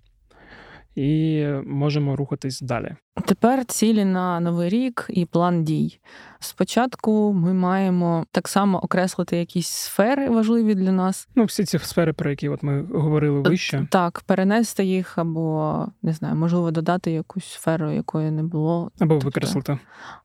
і 0.96 1.46
можемо 1.66 2.16
рухатись 2.16 2.62
далі. 2.62 2.96
Тепер 3.26 3.66
цілі 3.66 4.06
на 4.06 4.40
новий 4.40 4.70
рік 4.70 5.06
і 5.10 5.26
план 5.26 5.64
дій. 5.64 6.00
Спочатку 6.40 7.34
ми 7.34 7.54
маємо 7.54 8.26
так 8.32 8.48
само 8.48 8.80
окреслити 8.80 9.38
якісь 9.38 9.68
сфери 9.68 10.30
важливі 10.30 10.76
для 10.76 10.92
нас. 10.92 11.28
Ну, 11.36 11.44
всі 11.44 11.66
ці 11.66 11.80
сфери, 11.80 12.14
про 12.14 12.30
які 12.30 12.50
от 12.50 12.64
ми 12.64 12.84
говорили 12.84 13.42
вище. 13.42 13.88
Так, 13.92 14.22
перенести 14.26 14.86
їх, 14.86 15.18
або 15.18 15.86
не 16.02 16.14
знаю, 16.14 16.36
можливо, 16.36 16.72
додати 16.72 17.12
якусь 17.12 17.46
сферу, 17.46 17.92
якої 17.92 18.32
не 18.32 18.44
було, 18.44 18.92
або 19.00 19.14
тобто, 19.14 19.26
викреслити. 19.26 19.80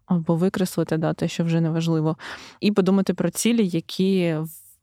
Або 0.07 0.35
викреслити, 0.35 0.96
да, 0.96 1.14
те, 1.14 1.28
що 1.28 1.44
вже 1.44 1.61
не 1.61 1.70
важливо, 1.70 2.16
і 2.61 2.72
подумати 2.72 3.14
про 3.14 3.31
цілі, 3.31 3.66
які 3.66 4.37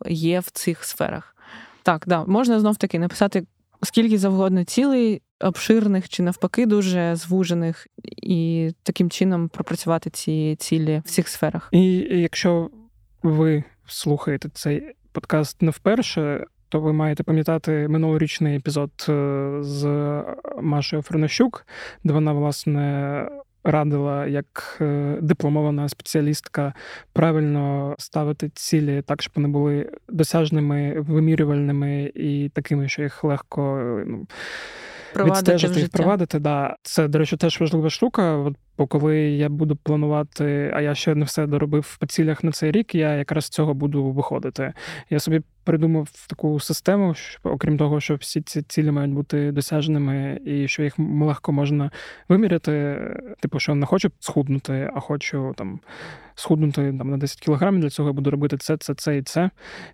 є 0.09 0.39
в 0.39 0.49
цих 0.51 0.83
сферах. 0.83 1.35
Так, 1.83 2.03
да, 2.07 2.25
можна 2.25 2.59
знов 2.59 2.77
таки 2.77 2.99
написати 2.99 3.45
скільки 3.83 4.17
завгодно 4.17 4.63
цілей, 4.63 5.21
обширних 5.39 6.09
чи 6.09 6.23
навпаки, 6.23 6.65
дуже 6.65 7.15
звужених, 7.15 7.87
і 8.17 8.71
таким 8.83 9.09
чином 9.09 9.49
пропрацювати 9.49 10.09
ці 10.09 10.55
цілі 10.59 11.01
в 11.05 11.07
всіх 11.07 11.27
сферах. 11.27 11.69
І 11.71 11.93
якщо 12.21 12.69
ви 13.23 13.63
слухаєте 13.87 14.49
цей 14.53 14.95
подкаст 15.11 15.61
не 15.61 15.71
вперше. 15.71 16.45
То 16.69 16.79
ви 16.79 16.93
маєте 16.93 17.23
пам'ятати 17.23 17.87
минулорічний 17.87 18.57
епізод 18.57 18.91
е, 19.09 19.57
з 19.61 19.85
Машею 20.61 21.01
Френощук, 21.01 21.67
де 22.03 22.13
вона, 22.13 22.33
власне, 22.33 23.27
радила 23.63 24.27
як 24.27 24.77
е, 24.81 25.17
дипломована 25.21 25.89
спеціалістка 25.89 26.73
правильно 27.13 27.95
ставити 27.97 28.49
цілі 28.49 29.01
так, 29.01 29.21
щоб 29.21 29.33
вони 29.35 29.47
були 29.47 29.89
досяжними, 30.09 30.99
вимірювальними 30.99 32.11
і 32.15 32.49
такими, 32.53 32.87
що 32.87 33.03
їх 33.03 33.23
легко 33.23 33.79
ну, 34.07 34.27
відстежити 35.23 35.79
і 35.79 35.83
впровадити. 35.83 36.39
Да. 36.39 36.75
Це, 36.83 37.07
до 37.07 37.19
речі, 37.19 37.37
теж 37.37 37.59
важлива 37.61 37.89
штука. 37.89 38.37
От, 38.37 38.55
Бо 38.77 38.87
коли 38.87 39.17
я 39.17 39.49
буду 39.49 39.75
планувати, 39.75 40.71
а 40.75 40.81
я 40.81 40.95
ще 40.95 41.15
не 41.15 41.25
все 41.25 41.47
доробив 41.47 41.97
по 41.99 42.05
цілях 42.05 42.43
на 42.43 42.51
цей 42.51 42.71
рік, 42.71 42.95
я 42.95 43.15
якраз 43.15 43.45
з 43.45 43.49
цього 43.49 43.73
буду 43.73 44.03
виходити. 44.03 44.73
Я 45.09 45.19
собі 45.19 45.41
придумав 45.65 46.09
таку 46.29 46.59
систему, 46.59 47.13
що, 47.13 47.39
окрім 47.43 47.77
того, 47.77 47.99
що 47.99 48.15
всі 48.15 48.41
ці 48.41 48.61
цілі 48.61 48.91
мають 48.91 49.13
бути 49.13 49.51
досяжними, 49.51 50.39
і 50.45 50.67
що 50.67 50.83
їх 50.83 50.99
легко 51.21 51.51
можна 51.51 51.91
виміряти. 52.29 53.01
Типу, 53.39 53.59
що 53.59 53.75
не 53.75 53.85
хочу 53.85 54.11
схуднути, 54.19 54.91
а 54.95 54.99
хочу 54.99 55.53
там 55.57 55.79
схуднути 56.35 56.93
там 56.97 57.09
на 57.09 57.17
10 57.17 57.39
кілограмів. 57.39 57.81
Для 57.81 57.89
цього 57.89 58.09
я 58.09 58.13
буду 58.13 58.31
робити 58.31 58.57
це, 58.57 58.77
це, 58.77 58.93
це 58.93 59.17
і 59.17 59.21
це. 59.21 59.49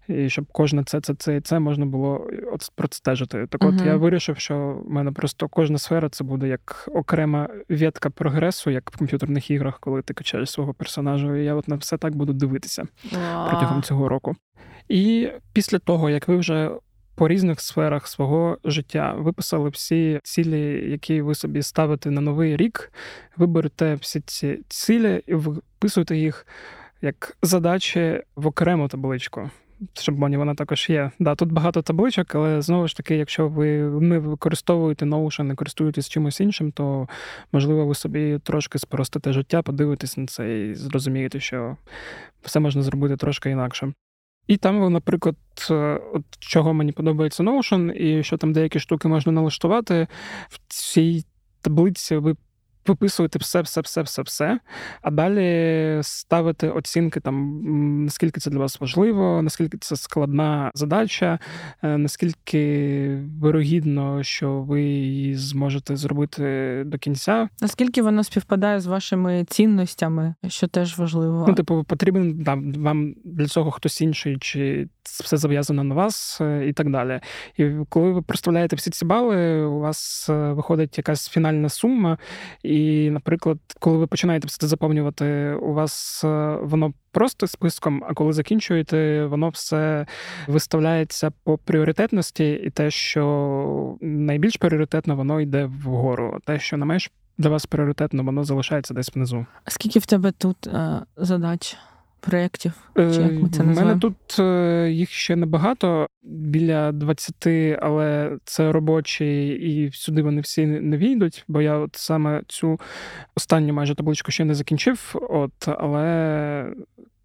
І 0.08 0.30
щоб 0.30 0.46
кожне 0.52 0.84
це, 0.84 1.02
це, 1.02 1.14
це 1.16 1.36
і 1.36 1.42
це 1.42 1.60
можна 1.60 1.86
було 1.86 2.28
простежити. 2.76 3.48
Так, 3.48 3.64
от 3.64 3.76
uh 3.76 3.86
я 3.86 3.96
вирішив, 3.96 4.38
що 4.38 4.82
в 4.86 4.92
мене 4.92 5.12
просто 5.12 5.48
кожна 5.48 5.78
сфера 5.78 6.10
це 6.10 6.24
буде 6.24 6.48
як 6.48 6.90
окрема 6.94 7.50
ветка 7.70 8.10
прогресу, 8.10 8.70
як 8.70 8.92
в 8.92 8.98
комп'ютерних 8.98 9.52
іграх, 9.52 9.80
коли 9.80 10.02
ти 10.02 10.14
качаєш 10.14 10.52
свого 10.52 10.74
персонажа. 10.74 11.38
І 11.38 11.44
я 11.44 11.56
от 11.56 11.68
на 11.68 11.76
все 11.76 11.98
так 11.98 12.16
буду 12.16 12.34
дивитися 12.34 12.84
wow. 13.12 13.50
протягом 13.50 13.84
цього 13.84 14.10
року. 14.10 14.36
І 14.90 15.30
після 15.54 15.80
того, 15.80 16.10
як 16.10 16.28
ви 16.28 16.38
вже 16.38 16.72
по 17.16 17.28
різних 17.28 17.62
сферах 17.62 18.08
свого 18.08 18.58
життя 18.66 19.14
виписали 19.18 19.70
всі 19.70 20.20
цілі, 20.24 20.92
які 20.92 21.22
ви 21.22 21.36
собі 21.36 21.62
ставите 21.62 22.12
на 22.12 22.22
новий 22.22 22.58
рік, 22.58 22.92
виберете 23.38 23.96
всі 23.96 24.22
ці 24.22 24.60
цілі 24.68 25.24
і 25.28 25.34
виписуєте 25.34 26.18
їх 26.18 26.48
як 27.02 27.38
задачі 27.42 28.24
в 28.36 28.48
окрему 28.48 28.88
табличку. 28.88 29.50
Шаблоні 29.94 30.38
вона 30.38 30.56
також 30.56 30.90
є. 30.90 31.12
Да, 31.20 31.36
Тут 31.36 31.52
багато 31.52 31.82
табличок, 31.82 32.36
але 32.36 32.62
знову 32.62 32.88
ж 32.88 32.98
таки, 32.98 33.16
якщо 33.16 33.48
ви 33.48 33.78
не 33.82 34.20
використовуєте 34.20 35.06
Notion, 35.06 35.44
не 35.44 35.56
користуєтесь 35.56 36.10
чимось 36.10 36.40
іншим, 36.40 36.72
то 36.72 37.08
можливо 37.52 37.86
ви 37.86 37.96
собі 37.96 38.40
трошки 38.44 38.80
спростите 38.80 39.34
життя, 39.34 39.62
подивитесь 39.62 40.18
на 40.18 40.26
це 40.26 40.60
і 40.60 40.76
зрозумієте, 40.76 41.40
що 41.40 41.78
все 42.42 42.60
можна 42.60 42.82
зробити 42.82 43.18
трошки 43.18 43.50
інакше. 43.50 43.94
І 44.48 44.58
там, 44.58 44.94
наприклад, 44.94 45.36
е, 45.72 46.02
от 46.14 46.24
чого 46.40 46.74
мені 46.74 46.92
подобається 46.92 47.44
Notion, 47.44 47.92
і 47.92 48.24
що 48.24 48.38
там 48.38 48.54
деякі 48.54 48.80
штуки 48.80 49.08
можна 49.08 49.32
налаштувати 49.32 50.08
в 50.50 50.60
цій 50.68 51.26
таблиці 51.62 52.18
ви 52.18 52.36
виписувати 52.88 53.40
все, 53.40 53.62
все, 53.62 53.82
все, 53.82 54.02
все, 54.02 54.22
все, 54.22 54.60
а 55.02 55.12
далі 55.12 56.00
ставити 56.04 56.70
оцінки 56.70 57.20
там, 57.20 57.62
наскільки 58.06 58.40
це 58.40 58.50
для 58.50 58.60
вас 58.60 58.82
важливо, 58.82 59.42
наскільки 59.42 59.78
це 59.78 59.96
складна 59.96 60.72
задача, 60.74 61.40
е, 61.84 61.98
наскільки 61.98 63.22
вирогідно, 63.40 64.24
що 64.24 64.62
ви 64.62 64.82
її 64.82 65.36
зможете 65.36 65.96
зробити 65.96 66.84
до 66.86 66.98
кінця. 66.98 67.50
Наскільки 67.62 68.02
воно 68.02 68.24
співпадає 68.24 68.80
з 68.80 68.86
вашими 68.86 69.46
цінностями, 69.50 70.36
що 70.48 70.68
теж 70.68 70.98
важливо. 70.98 71.46
Ну, 71.48 71.54
типу, 71.54 71.84
потрібен 71.84 72.44
там, 72.44 72.74
вам 72.74 73.16
для 73.26 73.48
цього 73.48 73.72
хтось 73.72 74.02
інший, 74.02 74.38
чи 74.38 74.88
все 75.04 75.38
зав'язано 75.38 75.84
на 75.84 75.96
вас, 75.96 76.42
е, 76.42 76.68
і 76.68 76.74
так 76.74 76.92
далі. 76.92 77.20
І 77.58 77.70
коли 77.90 78.12
ви 78.12 78.22
проставляєте 78.22 78.76
всі 78.76 78.90
ці 78.90 79.06
бали, 79.06 79.66
у 79.66 79.80
вас 79.80 80.30
е, 80.30 80.34
виходить 80.34 80.98
якась 80.98 81.30
фінальна 81.30 81.70
сума. 81.70 82.18
І, 82.64 83.10
наприклад, 83.10 83.58
коли 83.80 83.98
ви 83.98 84.08
починаєте 84.08 84.48
все 84.48 84.58
це 84.58 84.68
заповнювати, 84.68 85.54
у 85.62 85.74
вас 85.74 86.24
е, 86.24 86.58
воно 86.62 86.94
просто 87.12 87.48
списком, 87.48 88.04
а 88.10 88.14
коли 88.14 88.34
закінчуєте, 88.34 89.26
воно 89.26 89.50
все 89.50 90.06
виставляється 90.48 91.32
по 91.44 91.58
пріоритетності, 91.58 92.52
і 92.52 92.70
те, 92.70 92.92
що 92.92 93.98
найбільш 94.02 94.58
пріоритетно, 94.58 95.16
воно 95.16 95.42
йде 95.42 95.66
вгору. 95.66 96.40
Те, 96.46 96.60
що 96.60 96.78
не 96.78 96.86
менш 96.86 97.12
для 97.38 97.50
вас 97.50 97.66
пріоритетно, 97.66 98.24
воно 98.24 98.44
залишається 98.44 98.94
десь 98.94 99.16
внизу. 99.16 99.46
А 99.66 99.72
скільки 99.72 100.00
в 100.00 100.06
тебе 100.06 100.32
тут 100.32 100.68
е, 100.68 101.02
задач? 101.18 101.78
Проєктів? 102.22 102.74
Чи 102.96 103.02
як 103.02 103.42
ми 103.42 103.50
це 103.50 103.64
У 103.64 103.66
мене 103.66 103.98
тут 104.00 104.40
їх 104.90 105.12
ще 105.12 105.36
небагато, 105.36 106.08
біля 106.24 106.92
20, 106.92 107.48
але 107.82 108.38
це 108.46 108.72
робочі, 108.72 109.48
і 109.48 109.92
сюди 109.92 110.22
вони 110.22 110.42
всі 110.42 110.66
не 110.66 110.98
війдуть, 110.98 111.46
бо 111.48 111.62
я 111.62 111.78
от 111.78 111.96
саме 111.96 112.42
цю 112.48 112.80
останню 113.36 113.74
майже 113.74 113.96
табличку 113.96 114.32
ще 114.32 114.46
не 114.46 114.56
закінчив. 114.56 115.16
От, 115.30 115.68
але 115.68 116.74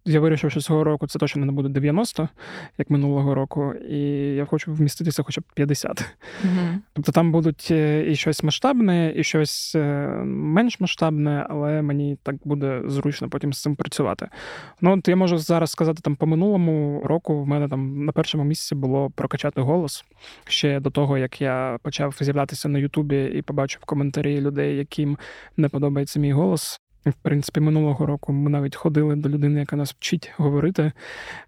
я 0.07 0.19
вирішив, 0.19 0.51
що 0.51 0.61
цього 0.61 0.83
року 0.83 1.07
це 1.07 1.19
точно 1.19 1.45
не 1.45 1.51
буде 1.51 1.69
90, 1.69 2.29
як 2.77 2.89
минулого 2.89 3.35
року, 3.35 3.73
і 3.73 3.99
я 4.35 4.45
хочу 4.45 4.73
вміститися 4.73 5.23
хоча 5.23 5.41
б 5.41 5.43
50. 5.53 6.05
Угу. 6.43 6.51
Тобто 6.93 7.11
там 7.11 7.31
будуть 7.31 7.67
е, 7.71 8.11
і 8.11 8.15
щось 8.15 8.43
масштабне, 8.43 9.13
і 9.15 9.23
щось 9.23 9.75
е, 9.75 10.07
менш 10.25 10.79
масштабне, 10.79 11.47
але 11.49 11.81
мені 11.81 12.17
так 12.23 12.35
буде 12.43 12.81
зручно 12.85 13.29
потім 13.29 13.53
з 13.53 13.61
цим 13.61 13.75
працювати. 13.75 14.29
Ну, 14.81 14.97
от 14.97 15.07
я 15.07 15.15
можу 15.15 15.37
зараз 15.37 15.71
сказати, 15.71 16.01
там 16.01 16.15
по 16.15 16.25
минулому 16.25 17.01
року 17.05 17.43
в 17.43 17.47
мене 17.47 17.69
там 17.69 18.05
на 18.05 18.11
першому 18.11 18.43
місці 18.43 18.75
було 18.75 19.09
прокачати 19.09 19.61
голос 19.61 20.05
ще 20.47 20.79
до 20.79 20.89
того, 20.89 21.17
як 21.17 21.41
я 21.41 21.77
почав 21.83 22.15
з'являтися 22.19 22.69
на 22.69 22.79
Ютубі 22.79 23.25
і 23.25 23.41
побачив 23.41 23.81
коментарі 23.85 24.41
людей, 24.41 24.77
яким 24.77 25.17
не 25.57 25.69
подобається 25.69 26.19
мій 26.19 26.33
голос. 26.33 26.81
В 27.09 27.13
принципі, 27.21 27.59
минулого 27.59 28.05
року 28.05 28.33
ми 28.33 28.49
навіть 28.49 28.75
ходили 28.75 29.15
до 29.15 29.29
людини, 29.29 29.59
яка 29.59 29.75
нас 29.75 29.91
вчить 29.91 30.31
говорити. 30.37 30.91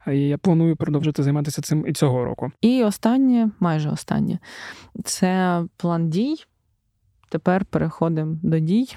І 0.07 0.19
я 0.19 0.37
планую 0.37 0.75
продовжити 0.75 1.23
займатися 1.23 1.61
цим 1.61 1.85
і 1.87 1.93
цього 1.93 2.25
року. 2.25 2.51
І 2.61 2.83
останнє, 2.83 3.49
майже 3.59 3.89
останнє, 3.89 4.39
це 5.03 5.61
план 5.77 6.09
дій. 6.09 6.35
Тепер 7.29 7.65
переходимо 7.65 8.37
до 8.43 8.59
дій. 8.59 8.87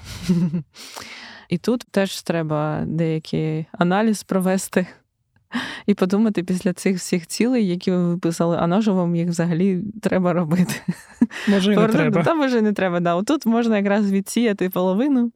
І 1.49 1.57
тут 1.57 1.85
теж 1.91 2.21
треба 2.21 2.83
деякий 2.87 3.65
аналіз 3.71 4.23
провести 4.23 4.87
і 5.85 5.93
подумати 5.93 6.43
після 6.43 6.73
цих 6.73 6.97
всіх 6.97 7.27
цілей, 7.27 7.67
які 7.67 7.91
ви 7.91 8.07
виписали, 8.07 8.57
а 8.61 8.81
що 8.81 8.93
вам 8.93 9.15
їх 9.15 9.29
взагалі 9.29 9.83
треба 10.01 10.33
робити. 10.33 10.73
Може, 11.47 11.73
і 11.73 11.77
не 11.77 11.87
треба. 11.87 12.23
Та, 12.23 12.33
може, 12.33 12.61
не 12.61 12.73
треба. 12.73 12.99
Да. 12.99 13.15
Отут 13.15 13.45
можна 13.45 13.77
якраз 13.77 14.11
відсіяти 14.11 14.69
половину. 14.69 15.31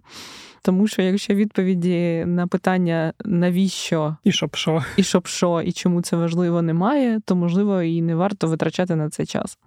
Тому 0.67 0.88
що 0.88 1.01
якщо 1.01 1.34
відповіді 1.34 2.23
на 2.27 2.47
питання 2.47 3.13
навіщо 3.25 4.17
і 4.23 4.32
щоб 4.32 4.56
що, 4.56 4.84
і 4.97 5.03
щоб 5.03 5.27
що, 5.27 5.62
і 5.62 5.71
чому 5.71 6.01
це 6.01 6.15
важливо, 6.15 6.62
немає, 6.62 7.19
то 7.25 7.36
можливо 7.36 7.82
і 7.82 8.01
не 8.01 8.15
варто 8.15 8.47
витрачати 8.47 8.95
на 8.95 9.10
це 9.10 9.25
час. 9.25 9.58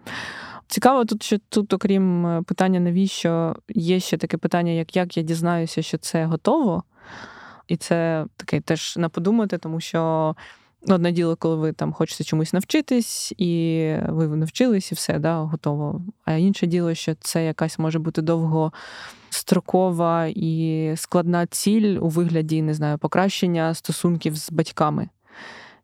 Цікаво, 0.69 1.05
тут 1.05 1.23
що 1.23 1.39
тут, 1.49 1.73
окрім 1.73 2.27
е, 2.27 2.43
питання, 2.43 2.81
навіщо 2.81 3.57
є 3.69 4.01
ще 4.01 4.17
таке 4.17 4.37
питання, 4.37 4.73
як 4.73 4.97
як 4.97 5.17
я 5.17 5.23
дізнаюся, 5.23 5.83
що 5.83 5.99
це 5.99 6.25
готово. 6.25 6.83
І 7.69 7.77
це 7.77 8.27
таке 8.37 8.61
теж 8.61 8.97
на 8.97 9.09
подумати, 9.09 9.59
тому 9.59 9.81
що 9.81 10.35
одне 10.89 11.13
діло, 11.13 11.37
коли 11.37 11.57
ви 11.57 11.73
там 11.73 11.93
хочете 11.93 12.25
чомусь 12.25 12.53
навчитись, 12.53 13.33
і 13.39 13.95
ви 14.09 14.37
навчились, 14.37 14.93
і 14.93 14.95
все, 14.95 15.19
да, 15.19 15.39
готово. 15.39 16.03
А 16.25 16.33
інше 16.33 16.67
діло, 16.67 16.95
що 16.95 17.15
це 17.15 17.45
якась 17.45 17.79
може 17.79 17.99
бути 17.99 18.23
довго 18.23 18.73
строкова 19.31 20.27
і 20.27 20.93
складна 20.97 21.47
ціль 21.47 21.99
у 22.01 22.09
вигляді, 22.09 22.63
не 22.63 22.75
знаю, 22.75 22.99
покращення 22.99 23.75
стосунків 23.75 24.37
з 24.37 24.53
батьками. 24.53 25.09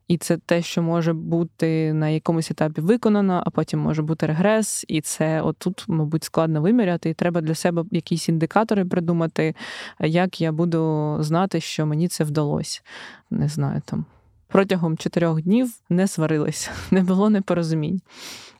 І 0.07 0.17
це 0.17 0.37
те, 0.37 0.61
що 0.61 0.81
може 0.81 1.13
бути 1.13 1.93
на 1.93 2.09
якомусь 2.09 2.51
етапі 2.51 2.81
виконано, 2.81 3.43
а 3.45 3.49
потім 3.49 3.79
може 3.79 4.01
бути 4.01 4.25
регрес, 4.25 4.85
і 4.87 5.01
це 5.01 5.41
отут, 5.41 5.85
мабуть, 5.87 6.23
складно 6.23 6.61
виміряти. 6.61 7.09
І 7.09 7.13
треба 7.13 7.41
для 7.41 7.55
себе 7.55 7.83
якісь 7.91 8.29
індикатори 8.29 8.85
придумати, 8.85 9.55
як 9.99 10.41
я 10.41 10.51
буду 10.51 11.17
знати, 11.19 11.61
що 11.61 11.85
мені 11.85 12.07
це 12.07 12.23
вдалося. 12.23 12.81
Не 13.29 13.47
знаю 13.47 13.81
там. 13.85 14.05
Протягом 14.47 14.97
чотирьох 14.97 15.41
днів 15.41 15.71
не 15.89 16.07
сварились, 16.07 16.69
не 16.91 17.03
було 17.03 17.29
непорозумінь. 17.29 18.01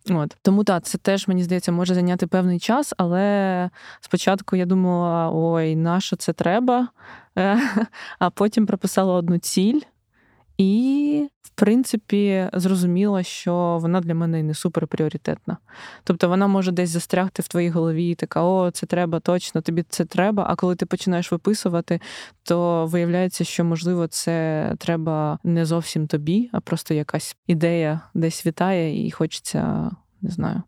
От 0.10 0.38
Тому 0.42 0.64
так, 0.64 0.84
це 0.84 0.98
теж, 0.98 1.28
мені 1.28 1.44
здається, 1.44 1.72
може 1.72 1.94
зайняти 1.94 2.28
певний 2.28 2.60
час, 2.60 2.94
але 2.98 3.70
спочатку 4.02 4.56
я 4.56 4.66
думала, 4.66 5.32
ой, 5.34 5.76
на 5.76 6.00
що 6.02 6.16
це 6.16 6.34
треба? 6.34 6.88
А 8.20 8.30
потім 8.30 8.66
прописала 8.66 9.14
одну 9.14 9.38
ціль. 9.38 9.82
І, 10.58 11.28
в 11.42 11.50
принципі, 11.50 12.50
зрозуміла, 12.54 13.24
що 13.24 13.78
вона 13.82 14.02
для 14.02 14.16
мене 14.16 14.44
не 14.44 14.54
супер 14.54 14.88
пріоритетна. 14.88 15.58
Тобто 16.04 16.30
вона 16.30 16.48
може 16.48 16.72
десь 16.72 16.90
застрягти 16.90 17.42
в 17.42 17.48
твоїй 17.48 17.70
голові, 17.70 18.10
і 18.10 18.16
така, 18.16 18.44
о, 18.44 18.72
це 18.72 18.86
треба 18.86 19.20
точно, 19.20 19.62
тобі 19.62 19.84
це 19.90 20.06
треба. 20.06 20.46
А 20.50 20.56
коли 20.56 20.76
ти 20.76 20.86
починаєш 20.86 21.32
виписувати, 21.32 22.02
то 22.44 22.86
виявляється, 22.86 23.44
що, 23.44 23.66
можливо, 23.66 24.08
це 24.08 24.74
треба 24.80 25.40
не 25.44 25.66
зовсім 25.66 26.08
тобі, 26.08 26.50
а 26.54 26.60
просто 26.60 26.94
якась 26.94 27.38
ідея 27.48 28.02
десь 28.14 28.46
вітає, 28.46 29.08
і 29.08 29.12
хочеться, 29.12 29.92
не 30.22 30.30
знаю. 30.30 30.62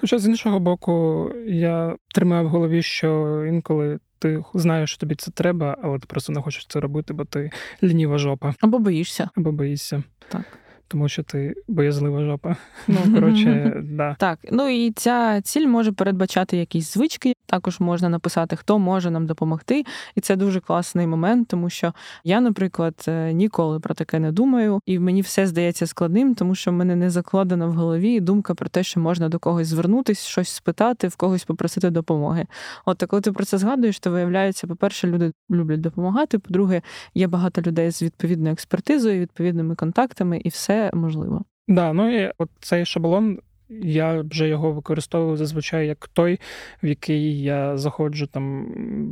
Хоча 0.00 0.18
з 0.18 0.26
іншого 0.26 0.60
боку, 0.60 1.28
я 1.46 1.96
тримаю 2.14 2.46
в 2.46 2.48
голові, 2.48 2.82
що 2.82 3.44
інколи 3.48 3.98
ти 4.22 4.44
знаєш, 4.54 4.90
що 4.90 5.00
тобі 5.00 5.14
це 5.14 5.30
треба, 5.30 5.76
але 5.82 5.98
ти 5.98 6.06
просто 6.06 6.32
не 6.32 6.40
хочеш 6.40 6.66
це 6.66 6.80
робити, 6.80 7.12
бо 7.12 7.24
ти 7.24 7.50
лініва 7.82 8.18
жопа. 8.18 8.54
Або 8.60 8.78
боїшся. 8.78 9.28
Або 9.36 9.52
боїшся. 9.52 10.02
Так 10.28 10.61
тому 10.92 11.08
що 11.08 11.22
ти 11.22 11.54
боязлива 11.68 12.24
жопа. 12.24 12.56
Ну, 12.88 13.14
коротше, 13.14 13.82
да. 13.84 14.16
Так, 14.18 14.38
ну 14.52 14.68
і 14.68 14.92
ця 14.92 15.40
ціль 15.40 15.66
може 15.66 15.92
передбачати 15.92 16.56
якісь 16.56 16.94
звички. 16.94 17.34
Також 17.46 17.80
можна 17.80 18.08
написати, 18.08 18.56
хто 18.56 18.78
може 18.78 19.10
нам 19.10 19.26
допомогти. 19.26 19.84
І 20.14 20.20
це 20.20 20.36
дуже 20.36 20.60
класний 20.60 21.06
момент, 21.06 21.48
тому 21.48 21.70
що 21.70 21.92
я, 22.24 22.40
наприклад, 22.40 23.04
е, 23.08 23.32
ніколи 23.32 23.80
про 23.80 23.94
таке 23.94 24.18
не 24.18 24.32
думаю, 24.32 24.80
і 24.86 24.98
мені 24.98 25.20
все 25.20 25.46
здається 25.46 25.86
складним, 25.86 26.34
тому 26.34 26.54
що 26.54 26.70
в 26.70 26.74
мене 26.74 26.96
не 26.96 27.10
закладена 27.10 27.66
в 27.66 27.72
голові 27.72 28.20
думка 28.20 28.54
про 28.54 28.68
те, 28.68 28.82
що 28.82 29.00
можна 29.00 29.28
до 29.28 29.38
когось 29.38 29.66
звернутись, 29.66 30.24
щось 30.24 30.48
спитати, 30.48 31.08
в 31.08 31.16
когось 31.16 31.44
попросити 31.44 31.90
допомоги. 31.90 32.46
От 32.86 32.98
так, 32.98 33.10
коли 33.10 33.22
ти 33.22 33.32
про 33.32 33.44
це 33.44 33.58
згадуєш, 33.58 34.00
то 34.00 34.10
виявляється, 34.10 34.66
по-перше, 34.66 35.06
люди 35.06 35.32
люблять 35.50 35.80
допомагати. 35.80 36.38
По-друге, 36.38 36.82
є 37.14 37.26
багато 37.26 37.62
людей 37.62 37.90
з 37.90 38.02
відповідною 38.02 38.52
експертизою, 38.52 39.20
відповідними 39.20 39.74
контактами, 39.74 40.38
і 40.44 40.48
все 40.48 40.81
можливо. 40.92 41.44
Да, 41.68 41.92
ну 41.92 42.22
і 42.22 42.32
от 42.38 42.50
цей 42.60 42.84
шаблон. 42.84 43.38
Я 43.82 44.20
вже 44.20 44.48
його 44.48 44.72
використовую 44.72 45.36
зазвичай 45.36 45.86
як 45.86 46.08
той, 46.08 46.40
в 46.82 46.86
який 46.86 47.42
я 47.42 47.76
заходжу 47.76 48.28
там 48.32 48.66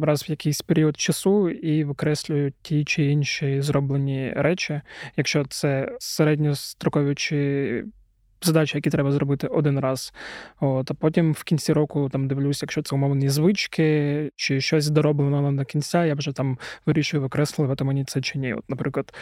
раз 0.04 0.22
в 0.22 0.30
якийсь 0.30 0.62
період 0.62 1.00
часу 1.00 1.50
і 1.50 1.84
викреслюю 1.84 2.52
ті 2.62 2.84
чи 2.84 3.04
інші 3.04 3.60
зроблені 3.62 4.32
речі. 4.36 4.80
Якщо 5.16 5.44
це 5.44 5.96
середньострокові 5.98 7.14
чи 7.14 7.84
задачі, 8.42 8.78
які 8.78 8.90
треба 8.90 9.12
зробити 9.12 9.46
один 9.46 9.80
раз. 9.80 10.12
От, 10.60 10.90
А 10.90 10.94
потім 10.94 11.32
в 11.32 11.42
кінці 11.42 11.72
року 11.72 12.08
там 12.12 12.28
дивлюся, 12.28 12.60
якщо 12.62 12.82
це 12.82 12.94
умовні 12.94 13.28
звички, 13.28 14.30
чи 14.36 14.60
щось 14.60 14.90
дороблено 14.90 15.52
на 15.52 15.64
кінця, 15.64 16.04
я 16.04 16.14
вже 16.14 16.32
там 16.32 16.58
вирішую 16.86 17.22
викреслювати 17.22 17.84
мені 17.84 18.04
це 18.04 18.20
чи 18.20 18.38
ні. 18.38 18.54
От, 18.54 18.64
Наприклад, 18.68 19.14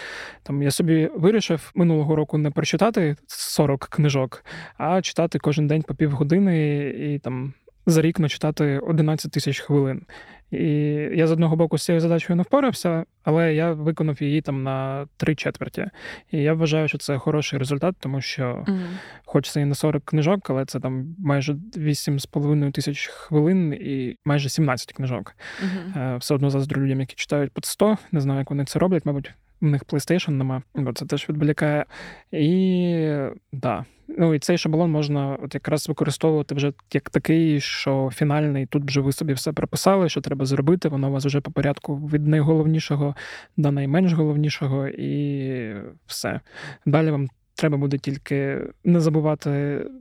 там 0.43 0.63
я 0.63 0.71
собі 0.71 1.11
вирішив 1.17 1.71
минулого 1.75 2.17
року 2.17 2.39
не 2.39 2.51
прочитати 2.51 3.17
40 3.27 3.85
книжок, 3.85 4.45
а 4.77 5.03
читати 5.03 5.39
кожен 5.39 5.67
день 5.67 5.83
по 5.83 5.95
півгодини 5.95 6.81
і 6.89 7.19
там 7.19 7.55
за 7.87 8.03
рік 8.03 8.19
начитати 8.19 8.79
11 8.79 9.33
тисяч 9.33 9.61
хвилин. 9.61 10.03
І 10.51 10.67
я 11.15 11.27
з 11.27 11.33
одного 11.33 11.57
боку 11.57 11.79
з 11.79 11.85
цією 11.85 12.01
задачею 12.01 12.37
не 12.37 12.43
впорався, 12.43 13.05
але 13.25 13.55
я 13.55 13.73
виконав 13.73 14.23
її 14.23 14.41
там 14.41 14.63
на 14.63 15.07
три 15.17 15.35
четверті. 15.35 15.87
І 16.31 16.39
я 16.39 16.55
вважаю, 16.55 16.89
що 16.89 16.99
це 16.99 17.19
хороший 17.19 17.59
результат, 17.59 17.97
тому 18.01 18.21
що, 18.21 18.65
mm. 18.69 18.81
хоч 19.25 19.51
це 19.51 19.61
і 19.61 19.65
не 19.65 19.75
40 19.75 20.05
книжок, 20.05 20.51
але 20.51 20.65
це 20.65 20.81
там 20.81 21.15
майже 21.19 21.53
8,5 21.53 22.73
тисяч 22.73 23.07
хвилин 23.07 23.73
і 23.73 24.17
майже 24.25 24.49
17 24.49 24.93
книжок. 24.93 25.35
Mm-hmm. 25.63 26.19
Все 26.19 26.35
одно 26.35 26.51
заздрю 26.51 26.83
людям, 26.83 27.01
які 27.01 27.15
читають 27.15 27.53
під 27.53 27.65
100. 27.65 27.99
Не 28.13 28.21
знаю, 28.21 28.39
як 28.39 28.51
вони 28.51 28.65
це 28.65 28.79
роблять, 28.79 29.07
мабуть. 29.07 29.33
У 29.61 29.67
них 29.67 29.85
PlayStation 29.85 30.31
нема, 30.31 30.63
бо 30.75 30.93
це 30.93 31.07
теж 31.07 31.29
відволікає. 31.29 31.85
І 32.33 33.19
да. 33.53 33.85
Ну 34.19 34.35
і 34.35 34.39
цей 34.39 34.59
шаблон 34.59 34.91
можна 34.91 35.37
от 35.43 35.55
якраз 35.55 35.89
використовувати 35.89 36.55
вже 36.55 36.73
як 36.93 37.11
такий, 37.11 37.61
що 37.61 38.11
фінальний. 38.15 38.67
Тут 38.67 38.85
вже 38.85 39.01
ви 39.01 39.13
собі 39.13 39.33
все 39.33 39.53
прописали, 39.53 40.09
що 40.09 40.21
треба 40.21 40.47
зробити. 40.47 40.89
Воно 40.89 41.09
у 41.09 41.13
вас 41.13 41.27
вже 41.27 41.41
по 41.41 41.51
порядку 41.51 41.97
від 41.97 42.27
найголовнішого 42.27 43.15
до 43.57 43.73
найменш 43.73 44.13
головнішого, 44.13 44.89
і 44.89 45.75
все. 46.07 46.41
Далі 46.87 47.11
вам 47.11 47.29
треба 47.55 47.77
буде 47.77 47.99
тільки 47.99 48.61
не 48.85 49.01
забувати 49.01 49.51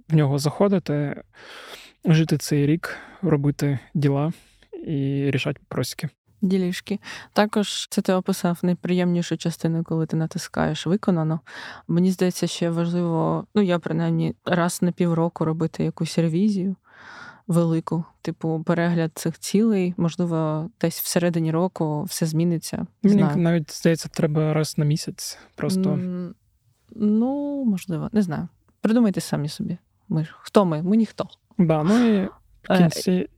в 0.10 0.16
нього 0.16 0.40
заходити, 0.40 1.22
жити 2.06 2.38
цей 2.38 2.66
рік, 2.66 2.98
робити 3.22 3.80
діла 3.94 4.34
і 4.86 5.32
рішати 5.32 5.62
просіки. 5.68 6.10
Ділішки. 6.42 7.00
Також 7.34 7.88
це 7.90 8.02
ти 8.02 8.14
описав 8.14 8.60
найприємнішу 8.64 9.38
частину, 9.38 9.84
коли 9.84 10.06
ти 10.06 10.18
натискаєш 10.18 10.88
виконано. 10.88 11.40
Мені 11.88 12.12
здається, 12.12 12.48
ще 12.48 12.70
важливо, 12.70 13.46
ну 13.56 13.62
я 13.62 13.80
принаймні 13.80 14.36
раз 14.46 14.82
на 14.82 14.92
півроку 14.92 15.46
робити 15.46 15.84
якусь 15.84 16.18
ревізію. 16.18 16.76
велику. 17.48 18.04
Типу, 18.22 18.64
перегляд 18.66 19.12
цих 19.16 19.40
цілей, 19.40 19.94
можливо, 19.98 20.70
десь 20.82 21.00
всередині 21.02 21.52
року 21.52 22.04
все 22.04 22.26
зміниться. 22.26 22.86
Мені 23.04 23.18
знаю. 23.18 23.38
навіть 23.38 23.72
здається, 23.74 24.10
треба 24.10 24.54
раз 24.54 24.78
на 24.78 24.86
місяць. 24.86 25.38
Просто 25.56 25.90
М, 25.90 26.36
Ну, 26.96 27.64
можливо, 27.66 28.10
не 28.12 28.22
знаю. 28.22 28.48
Придумайте 28.82 29.22
самі 29.22 29.50
собі. 29.50 29.78
Ми 30.10 30.26
ж 30.26 30.36
хто 30.40 30.66
ми? 30.66 30.84
Ми 30.84 30.98
ніхто. 30.98 31.28
да, 31.58 31.84
ну 31.84 32.08
і 32.08 32.26
в 32.26 32.30
Е, 32.70 32.78
кінці 32.78 33.30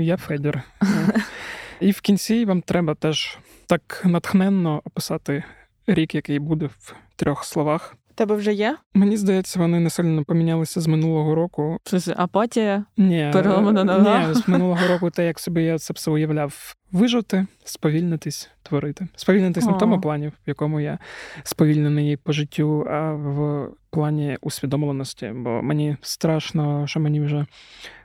я 0.00 0.16
Федір. 0.16 0.62
І 1.80 1.90
в 1.90 2.00
кінці 2.00 2.44
вам 2.44 2.60
треба 2.62 2.94
теж 2.94 3.38
так 3.66 4.02
натхненно 4.04 4.82
описати 4.84 5.44
рік, 5.86 6.14
який 6.14 6.38
буде 6.38 6.66
в 6.66 6.94
трьох 7.16 7.44
словах. 7.44 7.96
Тебе 8.14 8.34
вже 8.34 8.52
є? 8.52 8.76
Мені 8.94 9.16
здається, 9.16 9.58
вони 9.58 9.80
не 9.80 9.90
сильно 9.90 10.24
помінялися 10.24 10.80
з 10.80 10.86
минулого 10.86 11.34
року. 11.34 11.78
Щось 11.86 12.08
апатія. 12.16 12.84
Ні, 12.96 13.30
Переломана 13.32 13.84
нога. 13.84 14.28
Ні, 14.28 14.34
з 14.34 14.48
минулого 14.48 14.88
року 14.88 15.10
те, 15.10 15.26
як 15.26 15.38
собі 15.38 15.62
я 15.62 15.78
це 15.78 15.94
все 15.94 16.10
уявляв, 16.10 16.74
вижити, 16.92 17.46
сповільнитись, 17.64 18.50
творити. 18.62 19.08
Сповільнитись 19.16 19.66
не 19.66 19.72
в 19.72 19.78
тому 19.78 20.00
плані, 20.00 20.28
в 20.28 20.32
якому 20.46 20.80
я 20.80 20.98
сповільнений 21.42 22.16
по 22.16 22.32
життю, 22.32 22.86
а 22.90 23.12
в 23.12 23.68
плані 23.90 24.38
усвідомленості. 24.40 25.32
Бо 25.34 25.62
мені 25.62 25.96
страшно, 26.00 26.86
що 26.86 27.00
мені 27.00 27.20
вже 27.20 27.46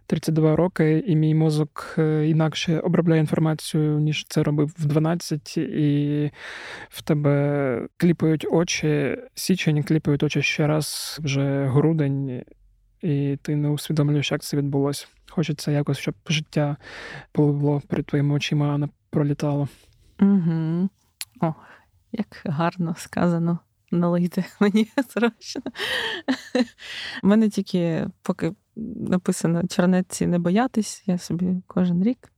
32 0.10 0.56
роки, 0.56 1.04
і 1.08 1.16
мій 1.16 1.36
мозок 1.36 1.96
е, 1.98 2.30
інакше 2.30 2.80
обробляє 2.80 3.22
інформацію, 3.22 4.00
ніж 4.00 4.26
це 4.30 4.44
робив 4.44 4.76
в 4.78 4.86
12, 4.86 5.58
і 5.58 6.32
в 6.90 7.02
тебе 7.02 7.88
кліпають 7.98 8.48
очі, 8.52 9.18
січень, 9.36 9.84
кліпають 9.84 10.24
очі 10.24 10.42
ще 10.42 10.68
раз, 10.68 11.20
вже 11.24 11.66
грудень, 11.66 12.44
і 13.02 13.38
ти 13.42 13.56
не 13.56 13.70
усвідомлюєш, 13.70 14.32
як 14.32 14.42
це 14.42 14.58
відбулося. 14.58 15.08
Хочеться 15.30 15.72
якось, 15.72 15.98
щоб 15.98 16.16
життя 16.28 16.78
пливло 17.32 17.82
перед 17.88 18.06
твоїми 18.06 18.36
очима, 18.36 18.74
а 18.74 18.78
не 18.78 18.90
пролітало. 19.10 19.68
Угу. 20.22 20.90
О, 21.42 21.54
як 22.12 22.42
гарно 22.46 22.96
сказано. 22.98 23.60
Налийте 23.92 24.46
мені 24.60 24.88
срочно. 25.10 25.62
У 27.24 27.28
мене 27.28 27.50
тільки 27.50 28.08
поки 28.22 28.54
написано 28.96 29.68
чернетці 29.68 30.28
не 30.28 30.40
боятись, 30.40 31.04
я 31.06 31.18
собі 31.18 31.64
кожен 31.68 32.04
рік 32.04 32.32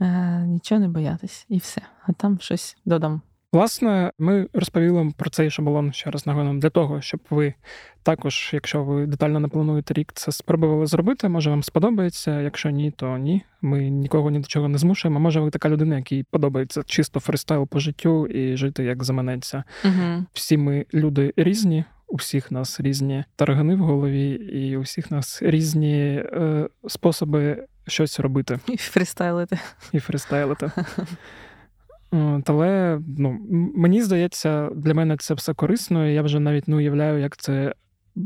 е, 0.00 0.40
нічого 0.46 0.80
не 0.80 0.88
боятись, 0.88 1.46
і 1.48 1.58
все. 1.58 1.82
А 2.06 2.12
там 2.12 2.40
щось 2.40 2.76
додам. 2.84 3.22
Власне, 3.52 4.12
ми 4.18 4.46
розповіли 4.52 4.92
вам 4.92 5.12
про 5.12 5.30
цей 5.30 5.50
шаблон 5.50 5.92
ще 5.92 6.10
раз 6.10 6.26
нагадуємо, 6.26 6.60
для 6.60 6.70
того, 6.70 7.00
щоб 7.00 7.20
ви 7.30 7.54
також, 8.02 8.50
якщо 8.52 8.84
ви 8.84 9.06
детально 9.06 9.40
не 9.40 9.48
плануєте 9.48 9.94
рік, 9.94 10.12
це 10.14 10.32
спробували 10.32 10.86
зробити. 10.86 11.28
Може, 11.28 11.50
вам 11.50 11.62
сподобається. 11.62 12.40
Якщо 12.40 12.70
ні, 12.70 12.90
то 12.90 13.18
ні. 13.18 13.42
Ми 13.62 13.90
нікого 13.90 14.30
ні 14.30 14.38
до 14.38 14.46
чого 14.46 14.68
не 14.68 14.78
змушуємо. 14.78 15.20
Може, 15.20 15.40
ви 15.40 15.50
така 15.50 15.68
людина, 15.68 15.96
якій 15.96 16.24
подобається 16.30 16.82
чисто 16.86 17.20
фристайл 17.20 17.68
по 17.68 17.78
життю 17.78 18.26
і 18.26 18.56
жити 18.56 18.84
як 18.84 19.04
заманеться. 19.04 19.64
Угу. 19.84 20.24
Всі 20.32 20.56
ми 20.56 20.86
люди 20.94 21.32
різні. 21.36 21.84
У 22.08 22.16
всіх 22.16 22.50
нас 22.50 22.80
різні 22.80 23.24
таргани 23.36 23.74
в 23.74 23.78
голові, 23.78 24.30
і 24.30 24.76
у 24.76 24.80
всіх 24.80 25.10
нас 25.10 25.42
різні 25.42 25.98
е, 25.98 26.68
способи 26.88 27.66
щось 27.86 28.20
робити 28.20 28.58
І 28.68 28.76
фрістайлити. 28.76 29.58
і 29.92 30.00
фристайлити. 30.00 30.70
От, 32.16 32.50
Але 32.50 33.00
ну, 33.18 33.38
мені 33.76 34.02
здається, 34.02 34.70
для 34.76 34.94
мене 34.94 35.16
це 35.16 35.34
все 35.34 35.54
корисно. 35.54 36.08
і 36.08 36.14
Я 36.14 36.22
вже 36.22 36.40
навіть 36.40 36.68
не 36.68 36.76
уявляю, 36.76 37.20
як 37.20 37.36
це 37.36 37.74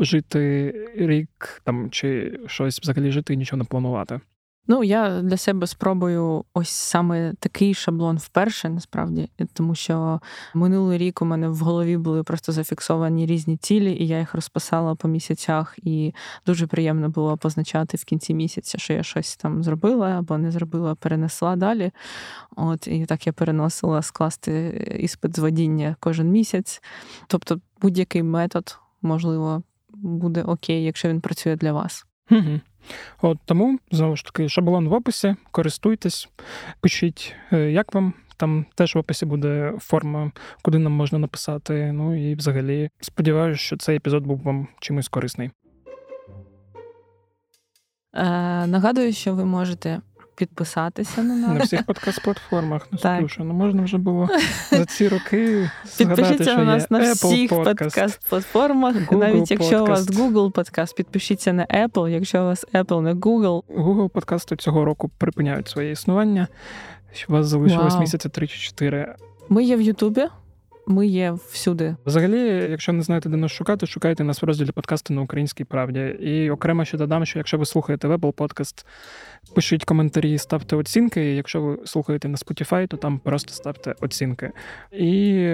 жити 0.01 0.75
рік 0.97 1.61
там 1.65 1.91
чи 1.91 2.39
щось 2.47 2.81
взагалі 2.81 3.11
жити 3.11 3.35
і 3.35 3.37
нічого 3.37 3.59
не 3.59 3.65
планувати. 3.65 4.21
Ну, 4.67 4.85
я 4.85 5.23
для 5.23 5.37
себе 5.37 5.67
спробую 5.67 6.45
ось 6.55 6.69
саме 6.69 7.35
такий 7.41 7.75
шаблон 7.75 8.17
вперше, 8.17 8.69
насправді, 8.69 9.29
тому 9.53 9.75
що 9.75 10.21
минулий 10.55 10.99
рік 10.99 11.23
у 11.23 11.25
мене 11.25 11.49
в 11.49 11.57
голові 11.57 11.97
були 11.97 12.23
просто 12.23 12.53
зафіксовані 12.53 13.27
різні 13.27 13.57
цілі, 13.57 13.93
і 13.93 14.07
я 14.07 14.19
їх 14.19 14.35
розписала 14.35 14.95
по 14.95 15.09
місяцях, 15.09 15.79
і 15.83 16.15
дуже 16.47 16.67
приємно 16.67 17.09
було 17.09 17.37
позначати 17.37 17.97
в 17.97 18.05
кінці 18.05 18.35
місяця, 18.35 18.79
що 18.79 18.93
я 18.93 19.03
щось 19.03 19.37
там 19.37 19.65
зробила 19.65 20.09
або 20.09 20.39
не 20.39 20.51
зробила, 20.51 20.95
перенесла 20.95 21.57
далі. 21.57 21.91
От 22.57 22.87
і 22.87 23.07
так 23.07 23.27
я 23.27 23.33
переносила 23.33 24.03
скласти 24.03 24.85
іспит 25.01 25.37
з 25.37 25.39
водіння 25.39 25.97
кожен 26.01 26.31
місяць. 26.31 26.83
Тобто, 27.27 27.61
будь-який 27.83 28.23
метод, 28.23 28.79
можливо, 29.03 29.63
буде 29.95 30.43
окей, 30.43 30.85
якщо 30.85 31.09
він 31.09 31.21
працює 31.21 31.57
для 31.57 31.73
вас. 31.73 32.07
От 33.23 33.39
тому 33.45 33.79
знову 33.91 34.17
ж 34.17 34.25
таки 34.25 34.49
шаблон 34.49 34.89
в 34.89 34.93
описі, 34.93 35.37
користуйтесь, 35.51 36.29
пишіть, 36.81 37.35
е, 37.53 37.71
як 37.71 37.95
вам. 37.95 38.15
Там 38.37 38.67
теж 38.75 38.95
в 38.95 38.99
описі 38.99 39.27
буде 39.27 39.73
форма, 39.79 40.33
куди 40.63 40.79
нам 40.79 40.93
можна 40.93 41.19
написати. 41.19 41.93
Ну 41.93 42.31
і 42.31 42.35
взагалі 42.35 42.91
сподіваюся, 43.01 43.61
що 43.61 43.77
цей 43.77 43.97
епізод 43.97 44.25
був 44.27 44.43
вам 44.43 44.69
чимось 44.81 45.09
корисний. 45.09 45.51
Е, 48.15 48.23
нагадую, 48.67 49.13
що 49.13 49.35
ви 49.35 49.45
можете 49.45 50.01
підписатися 50.41 51.23
на 51.23 51.35
нас. 51.35 51.59
На 51.59 51.65
всіх 51.65 51.83
подкаст-платформах. 51.83 52.81
Ну. 52.93 52.99
Слушай, 52.99 53.45
ну 53.47 53.55
можна 53.55 53.83
вже 53.83 53.99
було 53.99 54.29
за 54.71 54.85
ці 54.85 55.09
роки 55.09 55.71
згадати, 55.85 56.23
Підпишіться 56.23 56.57
на 56.57 56.65
нас 56.65 56.91
на 56.91 57.13
всіх 57.13 57.51
подкаст-платформах. 57.51 59.13
Навіть 59.13 59.51
якщо 59.51 59.85
у 59.85 59.87
вас 59.87 60.07
Google 60.07 60.51
подкаст, 60.51 60.97
підпишіться 60.97 61.53
на 61.53 61.67
Apple. 61.67 62.09
Якщо 62.09 62.43
у 62.43 62.45
вас 62.45 62.67
Apple, 62.75 63.01
не 63.01 63.15
Google. 63.15 63.63
Google 63.63 64.09
подкасти 64.09 64.57
цього 64.57 64.85
року 64.85 65.11
припиняють 65.19 65.69
своє 65.69 65.91
існування. 65.91 66.49
У 67.29 67.33
вас 67.33 67.47
залишилось 67.47 67.99
місяця 67.99 68.29
3-4. 68.29 69.15
Ми 69.49 69.65
є 69.65 69.77
в 69.77 69.81
Ютубі, 69.81 70.27
ми 70.87 71.07
є 71.07 71.33
всюди. 71.51 71.97
Взагалі, 72.07 72.41
якщо 72.71 72.93
не 72.93 73.03
знаєте, 73.03 73.29
де 73.29 73.37
нас 73.37 73.53
шукати, 73.53 73.87
шукайте 73.87 74.25
нас 74.25 74.43
в 74.43 74.45
розділі 74.45 74.73
подкасти 74.73 75.15
на 75.15 75.23
українській 75.23 75.65
правді. 75.65 76.01
І 76.01 76.51
окремо 76.51 76.85
ще 76.85 76.99
додам, 76.99 77.27
що 77.27 77.39
якщо 77.39 77.59
ви 77.59 77.67
слухаєте 77.67 78.09
в 78.09 78.13
Apple 78.13 78.35
Podcast, 78.35 78.85
пишіть 79.55 79.85
коментарі, 79.85 80.39
ставте 80.39 80.77
оцінки. 80.77 81.33
І 81.33 81.37
якщо 81.37 81.63
ви 81.63 81.79
слухаєте 81.85 82.29
на 82.29 82.37
Spotify, 82.37 82.89
то 82.89 82.97
там 82.97 83.19
просто 83.19 83.53
ставте 83.53 83.95
оцінки. 84.01 84.51
І 84.93 85.47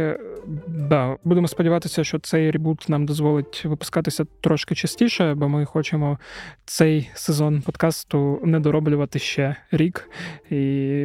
да, 0.66 1.16
будемо 1.24 1.48
сподіватися, 1.48 2.04
що 2.04 2.18
цей 2.18 2.50
ребут 2.50 2.88
нам 2.88 3.06
дозволить 3.06 3.64
випускатися 3.64 4.24
трошки 4.40 4.74
частіше, 4.74 5.34
бо 5.34 5.48
ми 5.48 5.64
хочемо 5.64 6.18
цей 6.64 7.10
сезон 7.14 7.62
подкасту 7.62 8.40
не 8.44 8.60
дороблювати 8.60 9.18
ще 9.18 9.56
рік 9.70 10.10
і 10.50 10.54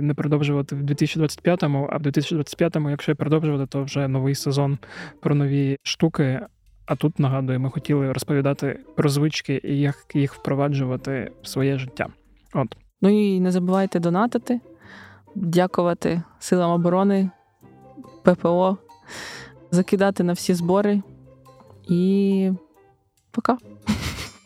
не 0.01 0.13
продовжувати 0.13 0.75
в 0.75 0.81
2025-му, 0.81 1.89
а 1.91 1.97
в 1.97 2.01
2025-му, 2.01 2.89
якщо 2.89 3.15
продовжувати, 3.15 3.65
то 3.65 3.83
вже 3.83 4.07
новий 4.11 4.35
сезон 4.35 4.77
про 5.19 5.35
нові 5.35 5.77
штуки. 5.83 6.41
А 6.85 6.95
тут 6.95 7.19
нагадую, 7.19 7.59
ми 7.59 7.69
хотіли 7.69 8.11
розповідати 8.11 8.79
про 8.95 9.09
звички 9.09 9.61
і 9.63 9.79
як 9.79 9.95
їх 10.13 10.33
впроваджувати 10.33 11.31
в 11.41 11.47
своє 11.47 11.77
життя. 11.77 12.07
От 12.53 12.75
Ну 13.01 13.09
і 13.09 13.39
не 13.39 13.51
забувайте 13.51 13.99
донатити, 13.99 14.59
дякувати 15.35 16.21
силам 16.39 16.71
оборони, 16.71 17.29
ППО, 18.23 18.77
закидати 19.71 20.23
на 20.23 20.33
всі 20.33 20.53
збори. 20.53 21.01
І 21.89 22.51
пока. 23.31 23.57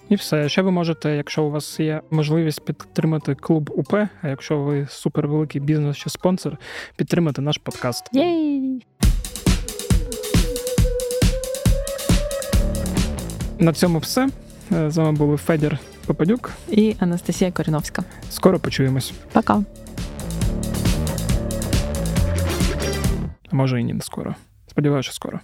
і 0.10 0.16
все. 0.16 0.50
Ще 0.50 0.62
ви 0.62 0.72
можете, 0.72 1.16
якщо 1.16 1.44
у 1.44 1.52
вас 1.52 1.80
є 1.80 2.02
можливість 2.12 2.66
підтримати 2.66 3.36
клуб 3.36 3.70
УП, 3.76 3.94
а 4.22 4.28
якщо 4.28 4.58
ви 4.58 4.88
супервеликий 4.90 5.62
бізнес 5.62 5.98
чи 5.98 6.10
спонсор, 6.10 6.58
підтримати 6.96 7.42
наш 7.42 7.58
подкаст. 7.58 8.10
Єй! 8.14 8.86
На 13.66 13.74
цьому 13.74 14.00
все. 14.00 14.30
Е, 14.72 14.92
З 14.92 14.98
вами 14.98 15.12
були 15.12 15.38
Федір 15.38 15.80
Попадюк. 16.06 16.52
І 16.70 16.96
Анастасія 17.00 17.52
Коріновська. 17.52 18.04
Скоро 18.30 18.60
почуємось. 18.60 19.14
Пока. 19.32 19.64
А 23.52 23.56
може 23.56 23.82
і 23.82 23.84
не 23.84 24.02
скоро. 24.02 24.36
Сподіваюся, 24.68 25.06
що 25.06 25.14
скоро. 25.14 25.40